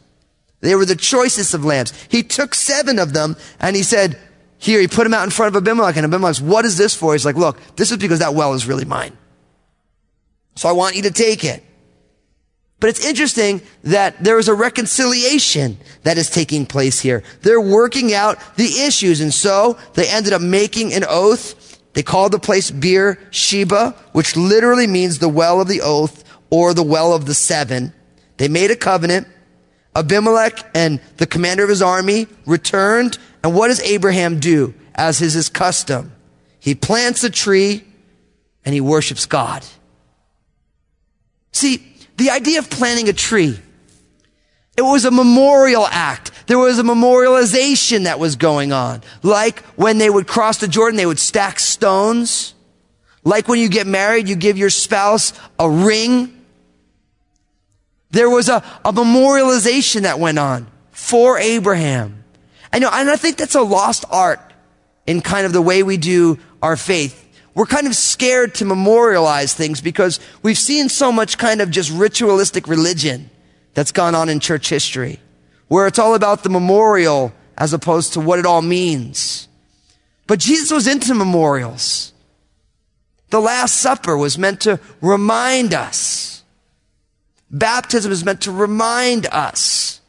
They 0.62 0.76
were 0.76 0.86
the 0.86 0.96
choicest 0.96 1.54
of 1.54 1.64
lambs. 1.64 1.94
He 2.10 2.24
took 2.24 2.54
seven 2.54 3.00
of 3.00 3.14
them 3.14 3.38
and 3.60 3.76
he 3.76 3.84
said, 3.84 4.20
here, 4.58 4.82
he 4.82 4.88
put 4.88 5.06
them 5.06 5.14
out 5.14 5.24
in 5.24 5.30
front 5.30 5.56
of 5.56 5.62
Abimelech 5.62 5.96
and 5.96 6.06
Abimelech's, 6.06 6.42
what 6.42 6.66
is 6.66 6.78
this 6.78 6.94
for? 6.94 7.14
He's 7.14 7.26
like, 7.26 7.38
look, 7.38 7.58
this 7.78 7.92
is 7.92 7.98
because 7.98 8.20
that 8.20 8.34
well 8.34 8.54
is 8.54 8.68
really 8.68 8.84
mine. 8.84 9.18
So 10.56 10.68
I 10.68 10.74
want 10.74 10.98
you 10.98 11.04
to 11.04 11.12
take 11.12 11.46
it. 11.46 11.64
But 12.82 12.90
it's 12.90 13.06
interesting 13.06 13.62
that 13.84 14.22
there 14.24 14.40
is 14.40 14.48
a 14.48 14.54
reconciliation 14.54 15.78
that 16.04 16.18
is 16.18 16.30
taking 16.30 16.66
place 16.66 17.00
here. 17.00 17.24
They're 17.42 17.62
working 17.62 18.14
out 18.14 18.38
the 18.56 18.84
issues. 18.86 19.22
And 19.22 19.34
so 19.34 19.78
they 19.94 20.08
ended 20.08 20.34
up 20.34 20.42
making 20.42 20.94
an 20.94 21.06
oath 21.08 21.56
they 21.94 22.04
called 22.04 22.32
the 22.32 22.40
place 22.40 22.72
Beer 22.72 23.20
Sheba, 23.32 23.96
which 24.12 24.36
literally 24.36 24.88
means 24.88 25.20
the 25.20 25.30
well 25.30 25.62
of 25.62 25.68
the 25.68 25.82
oath 25.82 26.24
or 26.50 26.74
the 26.74 26.84
well 26.84 27.14
of 27.14 27.26
the 27.26 27.34
seven. 27.34 27.94
They 28.38 28.48
made 28.48 28.72
a 28.72 28.76
covenant. 28.76 29.28
Abimelech 29.96 30.70
and 30.76 31.02
the 31.18 31.26
commander 31.26 31.64
of 31.64 31.70
his 31.70 31.82
army 31.82 32.28
returned. 32.46 33.18
And 33.44 33.56
what 33.56 33.68
does 33.68 33.82
Abraham 33.82 34.40
do 34.40 34.74
as 34.96 35.22
is 35.22 35.34
his 35.34 35.50
custom? 35.50 36.14
He 36.60 36.76
plants 36.76 37.24
a 37.24 37.30
tree 37.30 37.84
and 38.64 38.74
he 38.74 38.82
worships 38.82 39.26
God. 39.26 39.66
See, 41.52 41.86
the 42.18 42.30
idea 42.30 42.60
of 42.60 42.70
planting 42.70 43.10
a 43.10 43.14
tree, 43.14 43.60
it 44.80 44.84
was 44.84 45.04
a 45.04 45.12
memorial 45.12 45.86
act. 45.86 46.32
There 46.48 46.58
was 46.58 46.80
a 46.80 46.84
memorialization 46.84 48.06
that 48.06 48.18
was 48.18 48.38
going 48.38 48.72
on. 48.72 49.02
Like 49.24 49.60
when 49.76 49.98
they 49.98 50.10
would 50.10 50.26
cross 50.26 50.60
the 50.60 50.70
Jordan, 50.70 50.96
they 50.96 51.06
would 51.06 51.20
stack 51.20 51.60
stones. 51.60 52.54
Like 53.26 53.50
when 53.50 53.60
you 53.60 53.68
get 53.68 53.88
married, 53.88 54.30
you 54.30 54.38
give 54.38 54.58
your 54.58 54.70
spouse 54.70 55.34
a 55.60 55.70
ring. 55.70 56.46
There 58.12 58.30
was 58.30 58.48
a, 58.48 58.64
a 58.86 58.94
memorialization 58.94 60.04
that 60.04 60.18
went 60.18 60.40
on 60.40 60.66
for 60.92 61.38
Abraham. 61.38 62.24
I 62.72 62.80
know, 62.80 62.90
and 62.90 63.10
I 63.10 63.18
think 63.18 63.36
that's 63.36 63.56
a 63.56 63.62
lost 63.62 64.06
art 64.10 64.40
in 65.06 65.20
kind 65.20 65.46
of 65.46 65.52
the 65.52 65.62
way 65.62 65.84
we 65.84 65.98
do 65.98 66.40
our 66.62 66.78
faith. 66.78 67.28
We're 67.54 67.66
kind 67.66 67.86
of 67.86 67.98
scared 67.98 68.56
to 68.56 68.66
memorialize 68.66 69.54
things 69.54 69.82
because 69.82 70.22
we've 70.42 70.58
seen 70.58 70.88
so 70.88 71.12
much 71.12 71.38
kind 71.38 71.60
of 71.60 71.70
just 71.70 71.92
ritualistic 71.92 72.66
religion 72.66 73.30
that's 73.74 73.92
gone 73.92 74.16
on 74.16 74.30
in 74.30 74.40
church 74.40 74.70
history, 74.70 75.20
where 75.68 75.88
it's 75.88 76.00
all 76.00 76.16
about 76.16 76.44
the 76.44 76.50
memorial 76.50 77.34
as 77.58 77.74
opposed 77.74 78.14
to 78.14 78.20
what 78.20 78.40
it 78.40 78.46
all 78.46 78.62
means. 78.62 79.48
But 80.28 80.40
Jesus 80.40 80.72
was 80.72 80.88
into 80.88 81.14
memorials. 81.14 82.14
The 83.30 83.40
Last 83.40 83.76
Supper 83.78 84.18
was 84.18 84.38
meant 84.38 84.62
to 84.62 84.80
remind 85.02 85.74
us. 85.74 86.44
Baptism 87.52 88.12
is 88.12 88.24
meant 88.24 88.42
to 88.42 88.52
remind 88.52 89.26
us. 89.28 90.02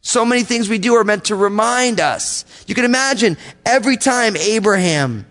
So 0.00 0.24
many 0.24 0.42
things 0.42 0.68
we 0.68 0.78
do 0.78 0.94
are 0.94 1.04
meant 1.04 1.26
to 1.26 1.34
remind 1.34 2.00
us. 2.00 2.44
You 2.66 2.74
can 2.74 2.84
imagine 2.84 3.36
every 3.66 3.96
time 3.96 4.36
Abraham 4.36 5.26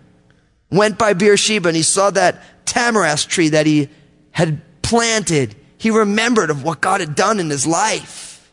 went 0.70 0.98
by 0.98 1.14
Beersheba 1.14 1.68
and 1.68 1.76
he 1.76 1.82
saw 1.82 2.10
that 2.10 2.42
tamarisk 2.64 3.28
tree 3.28 3.48
that 3.48 3.66
he 3.66 3.88
had 4.30 4.60
planted, 4.82 5.56
he 5.78 5.90
remembered 5.90 6.50
of 6.50 6.62
what 6.62 6.80
God 6.80 7.00
had 7.00 7.14
done 7.14 7.40
in 7.40 7.48
his 7.48 7.66
life. 7.66 8.52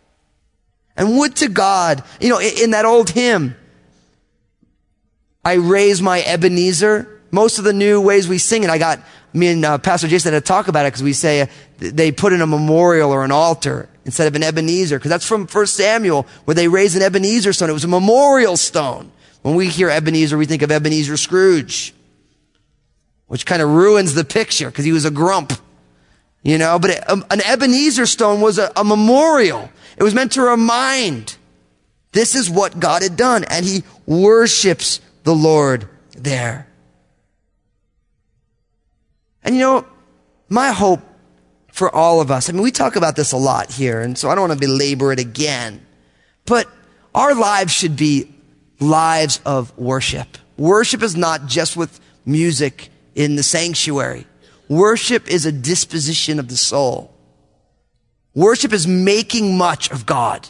And 0.95 1.17
would 1.17 1.35
to 1.37 1.49
God, 1.49 2.03
you 2.21 2.29
know, 2.29 2.39
in, 2.39 2.63
in 2.63 2.71
that 2.71 2.85
old 2.85 3.09
hymn, 3.09 3.55
I 5.43 5.55
raise 5.55 6.01
my 6.01 6.21
Ebenezer. 6.21 7.21
Most 7.31 7.57
of 7.57 7.65
the 7.65 7.73
new 7.73 7.99
ways 7.99 8.27
we 8.27 8.37
sing 8.37 8.63
it, 8.63 8.69
I 8.69 8.77
got 8.77 8.99
me 9.35 9.47
and 9.49 9.65
uh, 9.65 9.77
Pastor 9.77 10.07
Jason 10.07 10.33
had 10.33 10.43
to 10.43 10.47
talk 10.47 10.67
about 10.67 10.85
it 10.85 10.93
because 10.93 11.03
we 11.03 11.13
say 11.13 11.41
uh, 11.41 11.45
they 11.77 12.11
put 12.11 12.31
in 12.31 12.41
a 12.41 12.47
memorial 12.47 13.11
or 13.11 13.25
an 13.25 13.31
altar 13.31 13.89
instead 14.05 14.27
of 14.27 14.35
an 14.35 14.43
Ebenezer 14.43 14.97
because 14.97 15.09
that's 15.09 15.27
from 15.27 15.45
1 15.45 15.67
Samuel 15.67 16.25
where 16.45 16.55
they 16.55 16.67
raised 16.67 16.95
an 16.95 17.01
Ebenezer 17.01 17.51
stone. 17.51 17.69
It 17.69 17.73
was 17.73 17.83
a 17.83 17.89
memorial 17.89 18.55
stone. 18.55 19.11
When 19.41 19.55
we 19.55 19.67
hear 19.67 19.89
Ebenezer, 19.89 20.37
we 20.37 20.45
think 20.45 20.61
of 20.61 20.71
Ebenezer 20.71 21.17
Scrooge, 21.17 21.93
which 23.27 23.45
kind 23.45 23.61
of 23.61 23.69
ruins 23.69 24.13
the 24.13 24.23
picture 24.23 24.67
because 24.71 24.85
he 24.85 24.91
was 24.91 25.05
a 25.05 25.11
grump, 25.11 25.53
you 26.45 26.57
know. 26.57 26.79
But 26.79 26.91
it, 26.91 27.09
um, 27.09 27.25
an 27.29 27.41
Ebenezer 27.41 28.05
stone 28.05 28.39
was 28.39 28.57
a, 28.57 28.71
a 28.77 28.85
memorial. 28.85 29.69
It 29.97 30.03
was 30.03 30.13
meant 30.13 30.31
to 30.33 30.41
remind 30.41 31.35
this 32.13 32.35
is 32.35 32.49
what 32.49 32.79
God 32.79 33.01
had 33.01 33.17
done, 33.17 33.43
and 33.49 33.65
he 33.65 33.83
worships 34.05 35.01
the 35.23 35.35
Lord 35.35 35.89
there. 36.17 36.69
And 39.43 39.55
you 39.55 39.61
know, 39.61 39.85
my 40.47 40.71
hope 40.71 41.01
for 41.67 41.93
all 41.93 42.21
of 42.21 42.31
us, 42.31 42.49
I 42.49 42.53
mean, 42.53 42.61
we 42.61 42.71
talk 42.71 42.95
about 42.95 43.17
this 43.17 43.33
a 43.33 43.37
lot 43.37 43.69
here, 43.69 43.99
and 44.01 44.17
so 44.17 44.29
I 44.29 44.35
don't 44.35 44.47
want 44.47 44.59
to 44.59 44.65
belabor 44.65 45.11
it 45.11 45.19
again, 45.19 45.85
but 46.45 46.69
our 47.13 47.35
lives 47.35 47.73
should 47.73 47.97
be 47.97 48.31
lives 48.79 49.41
of 49.45 49.77
worship. 49.77 50.37
Worship 50.57 51.03
is 51.03 51.15
not 51.15 51.47
just 51.47 51.75
with 51.75 51.99
music 52.25 52.89
in 53.13 53.35
the 53.35 53.43
sanctuary. 53.43 54.25
Worship 54.67 55.27
is 55.27 55.45
a 55.45 55.51
disposition 55.51 56.39
of 56.39 56.47
the 56.47 56.57
soul. 56.57 57.13
Worship 58.33 58.73
is 58.73 58.85
making 58.85 59.57
much 59.57 59.91
of 59.91 60.05
God. 60.05 60.47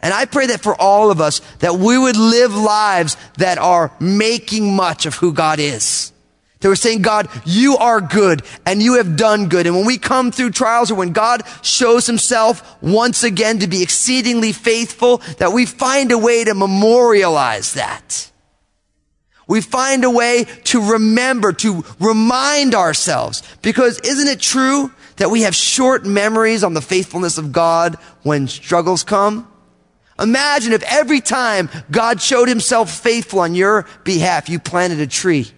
And 0.00 0.14
I 0.14 0.24
pray 0.24 0.46
that 0.46 0.62
for 0.62 0.74
all 0.80 1.10
of 1.10 1.20
us, 1.20 1.40
that 1.58 1.76
we 1.76 1.98
would 1.98 2.16
live 2.16 2.54
lives 2.54 3.16
that 3.36 3.58
are 3.58 3.92
making 4.00 4.74
much 4.74 5.04
of 5.04 5.14
who 5.16 5.32
God 5.32 5.58
is. 5.60 6.12
They 6.60 6.68
were 6.68 6.76
saying, 6.76 7.02
God, 7.02 7.28
you 7.46 7.78
are 7.78 8.00
good 8.00 8.42
and 8.66 8.82
you 8.82 8.96
have 8.96 9.16
done 9.16 9.48
good. 9.48 9.66
And 9.66 9.74
when 9.74 9.86
we 9.86 9.96
come 9.96 10.30
through 10.30 10.50
trials 10.50 10.90
or 10.90 10.94
when 10.94 11.12
God 11.12 11.42
shows 11.62 12.06
himself 12.06 12.82
once 12.82 13.22
again 13.22 13.60
to 13.60 13.66
be 13.66 13.82
exceedingly 13.82 14.52
faithful, 14.52 15.18
that 15.38 15.52
we 15.52 15.64
find 15.64 16.12
a 16.12 16.18
way 16.18 16.44
to 16.44 16.54
memorialize 16.54 17.74
that. 17.74 18.30
We 19.50 19.60
find 19.60 20.04
a 20.04 20.10
way 20.10 20.44
to 20.66 20.92
remember, 20.92 21.52
to 21.54 21.84
remind 21.98 22.72
ourselves. 22.72 23.42
Because 23.62 23.98
isn't 23.98 24.28
it 24.28 24.38
true 24.38 24.92
that 25.16 25.32
we 25.32 25.42
have 25.42 25.56
short 25.56 26.06
memories 26.06 26.62
on 26.62 26.72
the 26.72 26.80
faithfulness 26.80 27.36
of 27.36 27.50
God 27.50 27.96
when 28.22 28.46
struggles 28.46 29.02
come? 29.02 29.50
Imagine 30.20 30.72
if 30.72 30.84
every 30.84 31.20
time 31.20 31.68
God 31.90 32.22
showed 32.22 32.46
himself 32.46 32.92
faithful 32.92 33.40
on 33.40 33.56
your 33.56 33.88
behalf, 34.04 34.48
you 34.48 34.60
planted 34.60 35.00
a 35.00 35.08
tree. 35.08 35.50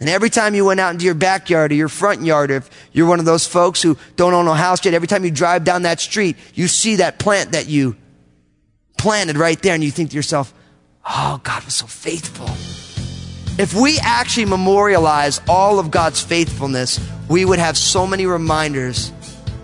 And 0.00 0.08
every 0.08 0.30
time 0.30 0.54
you 0.54 0.64
went 0.64 0.80
out 0.80 0.94
into 0.94 1.04
your 1.04 1.14
backyard 1.14 1.70
or 1.70 1.74
your 1.74 1.88
front 1.88 2.22
yard, 2.22 2.50
if 2.50 2.88
you're 2.92 3.06
one 3.06 3.18
of 3.18 3.26
those 3.26 3.46
folks 3.46 3.82
who 3.82 3.98
don't 4.16 4.32
own 4.32 4.48
a 4.48 4.54
house 4.54 4.82
yet, 4.86 4.94
every 4.94 5.06
time 5.06 5.22
you 5.22 5.30
drive 5.30 5.64
down 5.64 5.82
that 5.82 6.00
street, 6.00 6.36
you 6.54 6.66
see 6.66 6.96
that 6.96 7.18
plant 7.18 7.52
that 7.52 7.66
you 7.66 7.94
planted 8.96 9.36
right 9.36 9.60
there 9.60 9.74
and 9.74 9.84
you 9.84 9.90
think 9.90 10.10
to 10.10 10.16
yourself, 10.16 10.54
oh, 11.08 11.40
God 11.42 11.64
was 11.64 11.74
so 11.74 11.86
faithful. 11.86 12.48
If 13.58 13.74
we 13.74 13.98
actually 13.98 14.46
memorialize 14.46 15.40
all 15.48 15.78
of 15.78 15.90
God's 15.90 16.22
faithfulness, 16.22 17.00
we 17.28 17.44
would 17.44 17.58
have 17.58 17.76
so 17.76 18.06
many 18.06 18.26
reminders 18.26 19.12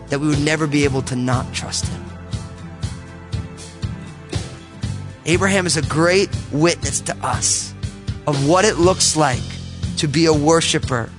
that 0.09 0.19
we 0.19 0.27
would 0.29 0.41
never 0.41 0.67
be 0.67 0.85
able 0.85 1.03
to 1.03 1.17
not 1.17 1.53
trust 1.55 1.87
Him. 1.87 2.05
Abraham 5.27 5.67
is 5.67 5.77
a 5.77 5.83
great 5.83 6.29
witness 6.53 7.01
to 7.03 7.17
us 7.25 7.73
of 8.27 8.49
what 8.49 8.65
it 8.65 8.77
looks 8.77 9.17
like 9.17 9.43
to 9.99 10.09
be 10.09 10.27
a 10.27 10.33
worshiper 10.33 11.11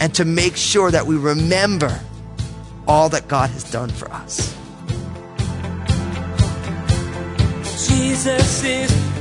and 0.00 0.14
to 0.14 0.24
make 0.24 0.56
sure 0.56 0.90
that 0.90 1.06
we 1.06 1.16
remember 1.16 2.00
all 2.88 3.08
that 3.10 3.28
God 3.28 3.50
has 3.50 3.70
done 3.70 3.90
for 3.90 4.10
us. 4.10 4.56
Jesus 7.86 8.64
is 8.64 9.19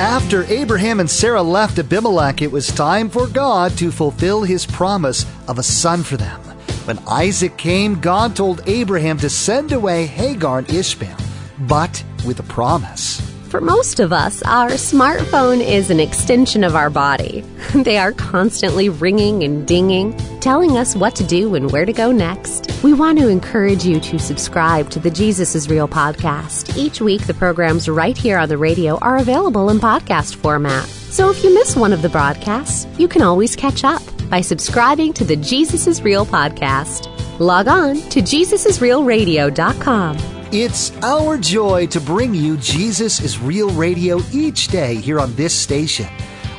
After 0.00 0.44
Abraham 0.44 0.98
and 0.98 1.10
Sarah 1.10 1.42
left 1.42 1.78
Abimelech, 1.78 2.40
it 2.40 2.50
was 2.50 2.68
time 2.68 3.10
for 3.10 3.26
God 3.26 3.76
to 3.76 3.92
fulfill 3.92 4.42
his 4.42 4.64
promise 4.64 5.26
of 5.46 5.58
a 5.58 5.62
son 5.62 6.04
for 6.04 6.16
them. 6.16 6.40
When 6.86 6.98
Isaac 7.00 7.58
came, 7.58 8.00
God 8.00 8.34
told 8.34 8.62
Abraham 8.66 9.18
to 9.18 9.28
send 9.28 9.72
away 9.72 10.06
Hagar 10.06 10.60
and 10.60 10.70
Ishmael, 10.70 11.18
but 11.68 12.02
with 12.26 12.40
a 12.40 12.44
promise. 12.44 13.29
For 13.50 13.60
most 13.60 13.98
of 13.98 14.12
us, 14.12 14.44
our 14.44 14.70
smartphone 14.70 15.60
is 15.60 15.90
an 15.90 15.98
extension 15.98 16.62
of 16.62 16.76
our 16.76 16.88
body. 16.88 17.42
They 17.74 17.98
are 17.98 18.12
constantly 18.12 18.88
ringing 18.88 19.42
and 19.42 19.66
dinging, 19.66 20.16
telling 20.40 20.76
us 20.76 20.94
what 20.94 21.16
to 21.16 21.24
do 21.24 21.56
and 21.56 21.72
where 21.72 21.84
to 21.84 21.92
go 21.92 22.12
next. 22.12 22.70
We 22.84 22.92
want 22.92 23.18
to 23.18 23.26
encourage 23.28 23.84
you 23.84 23.98
to 24.00 24.18
subscribe 24.18 24.90
to 24.90 25.00
the 25.00 25.10
Jesus 25.10 25.56
is 25.56 25.68
Real 25.68 25.88
podcast. 25.88 26.76
Each 26.76 27.00
week, 27.00 27.26
the 27.26 27.34
programs 27.34 27.88
right 27.88 28.16
here 28.16 28.38
on 28.38 28.48
the 28.48 28.58
radio 28.58 28.98
are 28.98 29.18
available 29.18 29.68
in 29.70 29.78
podcast 29.78 30.36
format. 30.36 30.86
So 30.86 31.30
if 31.30 31.42
you 31.42 31.52
miss 31.52 31.74
one 31.74 31.92
of 31.92 32.02
the 32.02 32.08
broadcasts, 32.08 32.86
you 32.98 33.08
can 33.08 33.22
always 33.22 33.56
catch 33.56 33.82
up 33.82 34.02
by 34.28 34.42
subscribing 34.42 35.12
to 35.14 35.24
the 35.24 35.36
Jesus 35.36 35.88
is 35.88 36.02
Real 36.02 36.26
podcast. 36.26 37.08
Log 37.40 37.66
on 37.66 37.96
to 38.10 38.20
JesusIsRealRadio.com. 38.20 40.39
It's 40.52 40.90
our 41.04 41.38
joy 41.38 41.86
to 41.86 42.00
bring 42.00 42.34
you 42.34 42.56
Jesus 42.56 43.20
is 43.20 43.38
Real 43.38 43.70
Radio 43.70 44.18
each 44.32 44.66
day 44.66 44.96
here 44.96 45.20
on 45.20 45.32
this 45.36 45.54
station. 45.54 46.08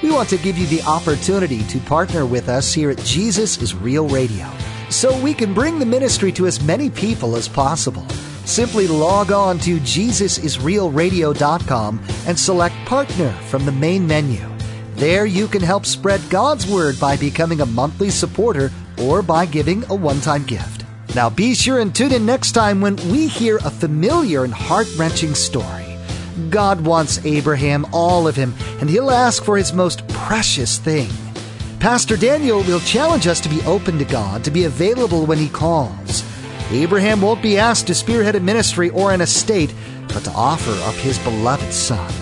We 0.02 0.12
want 0.12 0.30
to 0.30 0.38
give 0.38 0.58
you 0.58 0.66
the 0.68 0.82
opportunity 0.84 1.62
to 1.64 1.78
partner 1.80 2.26
with 2.26 2.48
us 2.48 2.74
here 2.74 2.90
at 2.90 3.00
Jesus 3.00 3.62
is 3.62 3.76
Real 3.76 4.08
Radio 4.08 4.50
so 4.90 5.20
we 5.20 5.34
can 5.34 5.54
bring 5.54 5.78
the 5.78 5.86
ministry 5.86 6.32
to 6.32 6.48
as 6.48 6.64
many 6.64 6.90
people 6.90 7.36
as 7.36 7.50
possible. 7.50 8.08
Simply 8.46 8.88
log 8.88 9.34
on 9.34 9.60
to 9.60 9.78
JesusIsRealRadio.com 9.82 12.02
and 12.28 12.40
select 12.40 12.76
Partner 12.86 13.34
from 13.50 13.66
the 13.66 13.74
main 13.74 14.08
menu. 14.08 14.40
There 14.94 15.26
you 15.26 15.50
can 15.50 15.62
help 15.62 15.86
spread 15.86 16.22
God's 16.30 16.66
Word 16.66 16.98
by 16.98 17.18
becoming 17.18 17.60
a 17.60 17.66
monthly 17.66 18.10
supporter 18.10 18.72
or 19.02 19.22
by 19.22 19.46
giving 19.46 19.84
a 19.90 19.96
one 19.96 20.22
time 20.22 20.46
gift. 20.46 20.81
Now 21.16 21.30
be 21.30 21.54
sure 21.54 21.80
and 21.80 21.94
tune 21.94 22.14
in 22.14 22.26
next 22.26 22.54
time 22.54 22.82
when 22.82 22.96
we 23.12 23.28
hear 23.28 23.58
a 23.58 23.72
familiar 23.72 24.44
and 24.44 24.54
heart 24.54 24.88
wrenching 24.98 25.36
story. 25.36 25.98
God 26.50 26.82
wants 26.82 27.24
Abraham, 27.26 27.86
all 27.92 28.28
of 28.28 28.36
him, 28.36 28.54
and 28.80 28.90
he'll 28.90 29.12
ask 29.12 29.44
for 29.44 29.58
his 29.58 29.74
most 29.74 30.08
precious 30.10 30.78
thing. 30.78 31.10
Pastor 31.82 32.16
Daniel 32.16 32.60
will 32.60 32.80
challenge 32.82 33.26
us 33.26 33.40
to 33.40 33.50
be 33.50 33.60
open 33.64 33.98
to 33.98 34.06
God, 34.06 34.44
to 34.44 34.52
be 34.52 34.66
available 34.66 35.26
when 35.26 35.40
He 35.40 35.50
calls. 35.50 36.24
Abraham 36.70 37.20
won't 37.22 37.42
be 37.42 37.58
asked 37.58 37.88
to 37.88 37.96
spearhead 37.96 38.36
a 38.36 38.40
ministry 38.40 38.92
or 38.92 39.12
an 39.12 39.20
estate, 39.20 39.74
but 40.10 40.24
to 40.24 40.32
offer 40.34 40.72
up 40.88 40.94
his 40.94 41.18
beloved 41.20 41.74
son. 41.74 42.14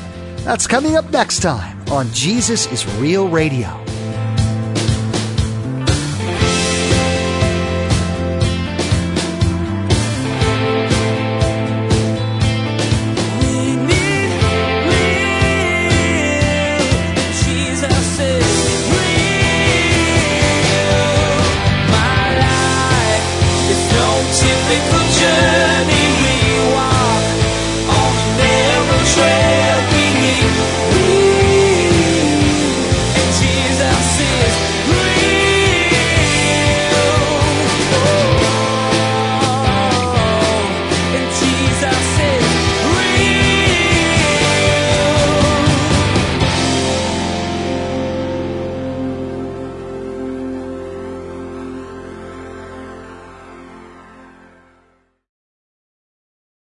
That's 0.45 0.65
coming 0.65 0.95
up 0.95 1.11
next 1.11 1.41
time 1.41 1.77
on 1.89 2.09
Jesus 2.13 2.71
is 2.71 2.85
Real 2.95 3.27
Radio. 3.27 3.88